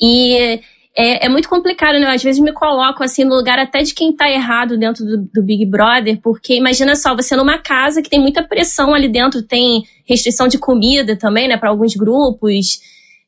[0.00, 0.60] E
[0.96, 2.06] é, é, muito complicado, né?
[2.06, 5.42] Às vezes me coloco assim no lugar até de quem tá errado dentro do, do,
[5.42, 9.82] Big Brother, porque imagina só, você numa casa que tem muita pressão ali dentro, tem
[10.06, 12.80] restrição de comida também, né, para alguns grupos.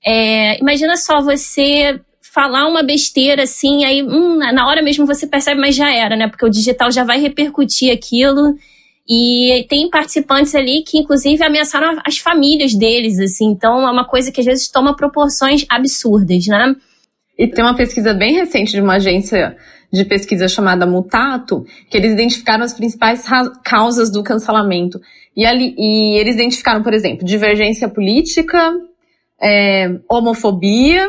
[0.05, 2.01] É, imagina só você
[2.33, 6.29] falar uma besteira assim, aí hum, na hora mesmo você percebe, mas já era, né?
[6.29, 8.57] Porque o digital já vai repercutir aquilo.
[9.13, 13.47] E tem participantes ali que, inclusive, ameaçaram as famílias deles, assim.
[13.47, 16.77] Então, é uma coisa que às vezes toma proporções absurdas, né?
[17.37, 19.57] E tem uma pesquisa bem recente de uma agência
[19.93, 23.25] de pesquisa chamada Mutato, que eles identificaram as principais
[23.65, 25.01] causas do cancelamento.
[25.37, 28.73] E, ali, e eles identificaram, por exemplo, divergência política,
[29.43, 31.09] é, homofobia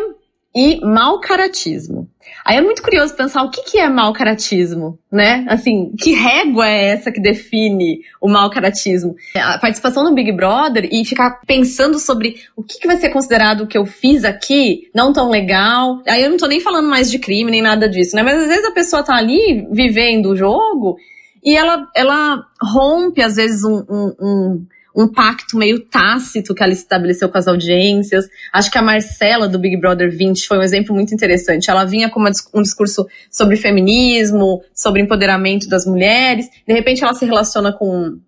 [0.54, 2.10] e mau caratismo.
[2.46, 5.46] Aí é muito curioso pensar o que, que é mau caratismo, né?
[5.48, 9.16] Assim, que régua é essa que define o mau caratismo?
[9.36, 13.68] A participação no Big Brother e ficar pensando sobre o que, que vai ser considerado
[13.68, 16.02] que eu fiz aqui não tão legal.
[16.08, 18.24] Aí eu não tô nem falando mais de crime nem nada disso, né?
[18.24, 20.98] Mas às vezes a pessoa tá ali vivendo o jogo
[21.44, 24.66] e ela, ela rompe, às vezes, um, um, um
[24.96, 28.26] um pacto meio tácito que ela estabeleceu com as audiências.
[28.52, 31.70] Acho que a Marcela do Big Brother 20 foi um exemplo muito interessante.
[31.70, 36.48] Ela vinha com uma, um discurso sobre feminismo, sobre empoderamento das mulheres.
[36.68, 38.20] De repente ela se relaciona com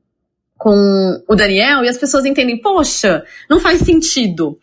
[0.56, 4.58] com o Daniel e as pessoas entendem, poxa, não faz sentido.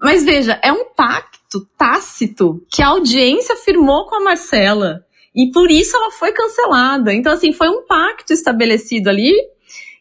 [0.00, 5.04] Mas veja, é um pacto tácito que a audiência firmou com a Marcela.
[5.34, 7.14] E por isso ela foi cancelada.
[7.14, 9.32] Então, assim, foi um pacto estabelecido ali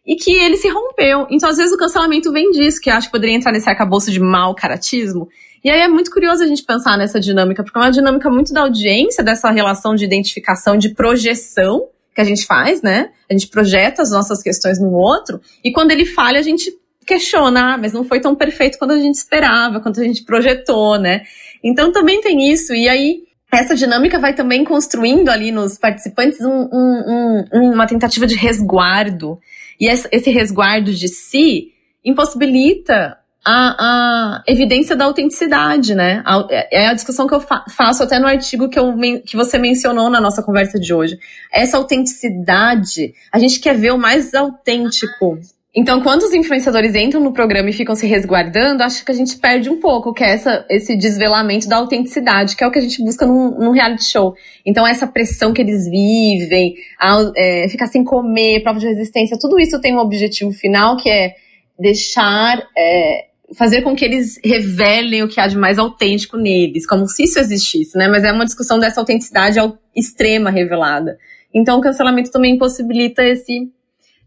[0.05, 1.27] e que ele se rompeu.
[1.29, 4.19] Então, às vezes, o cancelamento vem disso, que acho que poderia entrar nesse arcabouço de
[4.19, 5.29] mau caratismo.
[5.63, 8.53] E aí é muito curioso a gente pensar nessa dinâmica, porque é uma dinâmica muito
[8.53, 13.11] da audiência, dessa relação de identificação, de projeção que a gente faz, né?
[13.29, 16.71] A gente projeta as nossas questões no outro, e quando ele falha, a gente
[17.07, 20.99] questiona, ah, mas não foi tão perfeito quanto a gente esperava, quanto a gente projetou,
[20.99, 21.21] né?
[21.63, 26.69] Então também tem isso, e aí essa dinâmica vai também construindo ali nos participantes um,
[26.71, 29.39] um, um, uma tentativa de resguardo
[29.80, 36.24] e esse resguardo de si impossibilita a, a evidência da autenticidade, né?
[36.71, 38.95] É a discussão que eu fa faço até no artigo que, eu,
[39.26, 41.17] que você mencionou na nossa conversa de hoje.
[41.51, 45.39] Essa autenticidade, a gente quer ver o mais autêntico
[45.76, 49.38] então, quando os influenciadores entram no programa e ficam se resguardando, acho que a gente
[49.38, 52.82] perde um pouco, que é essa, esse desvelamento da autenticidade, que é o que a
[52.82, 54.36] gente busca num, num reality show.
[54.63, 59.59] Então, essa pressão que eles vivem, a, é, ficar sem comer, prova de resistência, tudo
[59.59, 61.34] isso tem um objetivo final, que é
[61.80, 67.07] deixar, é, fazer com que eles revelem o que há de mais autêntico neles, como
[67.07, 68.07] se isso existisse, né?
[68.07, 69.57] Mas é uma discussão dessa autenticidade
[69.95, 71.17] extrema revelada.
[71.51, 73.71] Então, o cancelamento também impossibilita esse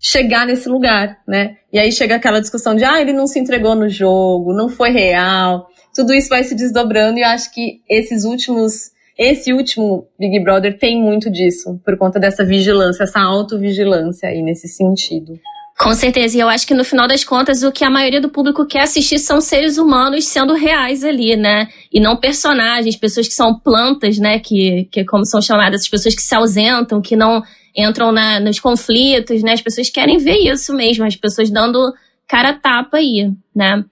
[0.01, 1.57] chegar nesse lugar, né?
[1.73, 4.91] E aí chega aquela discussão de, ah, ele não se entregou no jogo, não foi
[4.91, 5.67] real.
[5.95, 10.79] Tudo isso vai se desdobrando e eu acho que esses últimos, esse último Big Brother
[10.79, 15.39] tem muito disso, por conta dessa vigilância, essa autovigilância aí nesse sentido.
[15.79, 18.31] Com certeza, e eu acho que no final das contas o que a maioria do
[18.31, 21.69] público quer assistir são seres humanos sendo reais ali, né?
[21.93, 24.39] E não personagens, pessoas que são plantas, né?
[24.39, 27.43] Que, que como são chamadas, as pessoas que se ausentam, que não
[27.77, 29.53] entram na, nos conflitos, né?
[29.53, 31.93] As pessoas querem ver isso mesmo, as pessoas dando
[32.27, 33.85] cara tapa aí, né?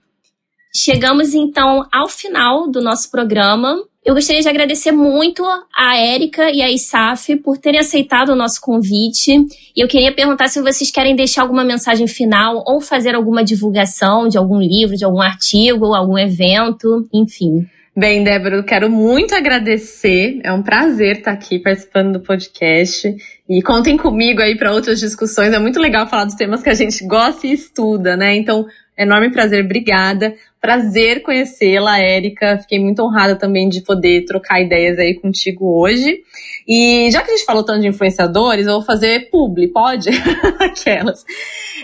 [0.76, 3.80] Chegamos então ao final do nosso programa.
[4.04, 5.42] Eu gostaria de agradecer muito
[5.74, 9.32] a Érica e a ISAF por terem aceitado o nosso convite.
[9.74, 14.28] E eu queria perguntar se vocês querem deixar alguma mensagem final ou fazer alguma divulgação
[14.28, 17.66] de algum livro, de algum artigo, algum evento, enfim.
[17.96, 20.40] Bem, Débora, eu quero muito agradecer.
[20.42, 23.14] É um prazer estar aqui participando do podcast.
[23.48, 25.52] E contem comigo aí para outras discussões.
[25.52, 28.34] É muito legal falar dos temas que a gente gosta e estuda, né?
[28.34, 28.66] Então,
[28.98, 30.34] enorme prazer, obrigada.
[30.60, 32.58] Prazer conhecê-la, Érica.
[32.58, 36.20] Fiquei muito honrada também de poder trocar ideias aí contigo hoje.
[36.66, 40.10] E já que a gente falou tanto de influenciadores, eu vou fazer publi, pode?
[40.58, 41.24] Aquelas.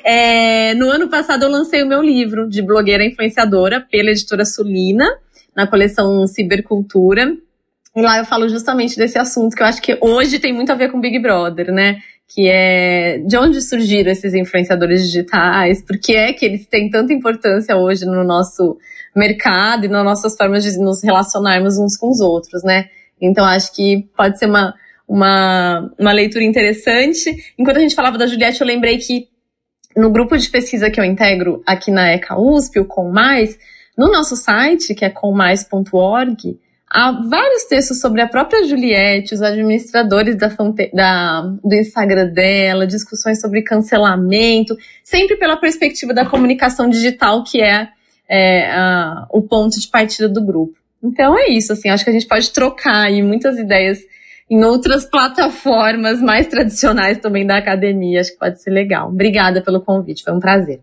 [0.03, 5.07] É, no ano passado eu lancei o meu livro de blogueira influenciadora pela editora Sulina,
[5.55, 7.37] na coleção Cibercultura.
[7.95, 10.77] E lá eu falo justamente desse assunto que eu acho que hoje tem muito a
[10.77, 12.01] ver com Big Brother, né?
[12.33, 17.13] que é de onde surgiram esses influenciadores digitais, por que é que eles têm tanta
[17.13, 18.79] importância hoje no nosso
[19.15, 22.89] mercado e nas nossas formas de nos relacionarmos uns com os outros, né?
[23.21, 24.73] Então acho que pode ser uma,
[25.09, 27.37] uma, uma leitura interessante.
[27.59, 29.29] Enquanto a gente falava da Juliette, eu lembrei que
[29.97, 33.59] no grupo de pesquisa que eu integro aqui na ECA USP, o Com Mais,
[33.97, 36.59] no nosso site, que é commais.org,
[36.93, 40.49] Há vários textos sobre a própria Juliette, os administradores da,
[40.93, 47.89] da, do Instagram dela, discussões sobre cancelamento, sempre pela perspectiva da comunicação digital, que é,
[48.29, 50.75] é a, o ponto de partida do grupo.
[51.01, 54.01] Então é isso, assim, acho que a gente pode trocar aí muitas ideias
[54.51, 59.11] em outras plataformas mais tradicionais também da academia, acho que pode ser legal.
[59.11, 60.81] Obrigada pelo convite, foi um prazer.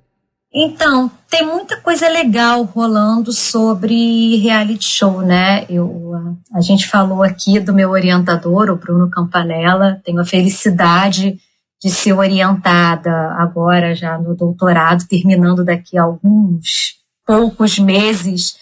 [0.54, 5.66] Então, tem muita coisa legal rolando sobre reality show, né?
[5.70, 6.14] Eu,
[6.54, 10.02] a, gente falou aqui do meu orientador, o Bruno Campanella.
[10.06, 11.38] Tenho a felicidade
[11.82, 16.95] de ser orientada agora já no doutorado, terminando daqui a alguns
[17.26, 18.56] poucos meses.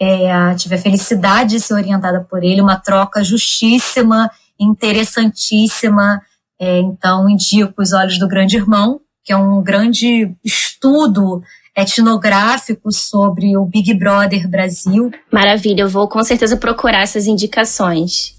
[0.00, 6.22] É, tive a felicidade de ser orientada por ele, uma troca justíssima, interessantíssima.
[6.58, 11.42] É, então, indico Os Olhos do Grande Irmão, que é um grande estudo
[11.76, 15.10] etnográfico sobre o Big Brother Brasil.
[15.30, 18.34] Maravilha, eu vou com certeza procurar essas indicações.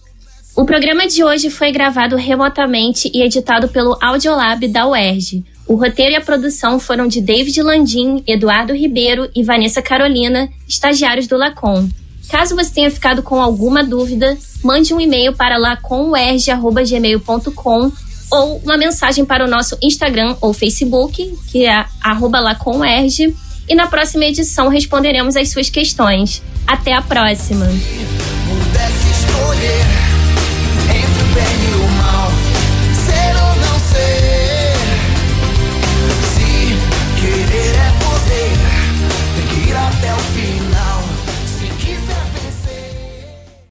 [0.56, 5.46] O programa de hoje foi gravado remotamente e editado pelo Audiolab da UERJ.
[5.68, 11.28] O roteiro e a produção foram de David Landim, Eduardo Ribeiro e Vanessa Carolina, estagiários
[11.28, 11.88] do Lacom.
[12.32, 17.92] Caso você tenha ficado com alguma dúvida, mande um e-mail para lacomerj.gmail.com
[18.32, 23.36] ou uma mensagem para o nosso Instagram ou Facebook, que é @lacomerge,
[23.68, 26.42] e na próxima edição responderemos as suas questões.
[26.66, 27.68] Até a próxima.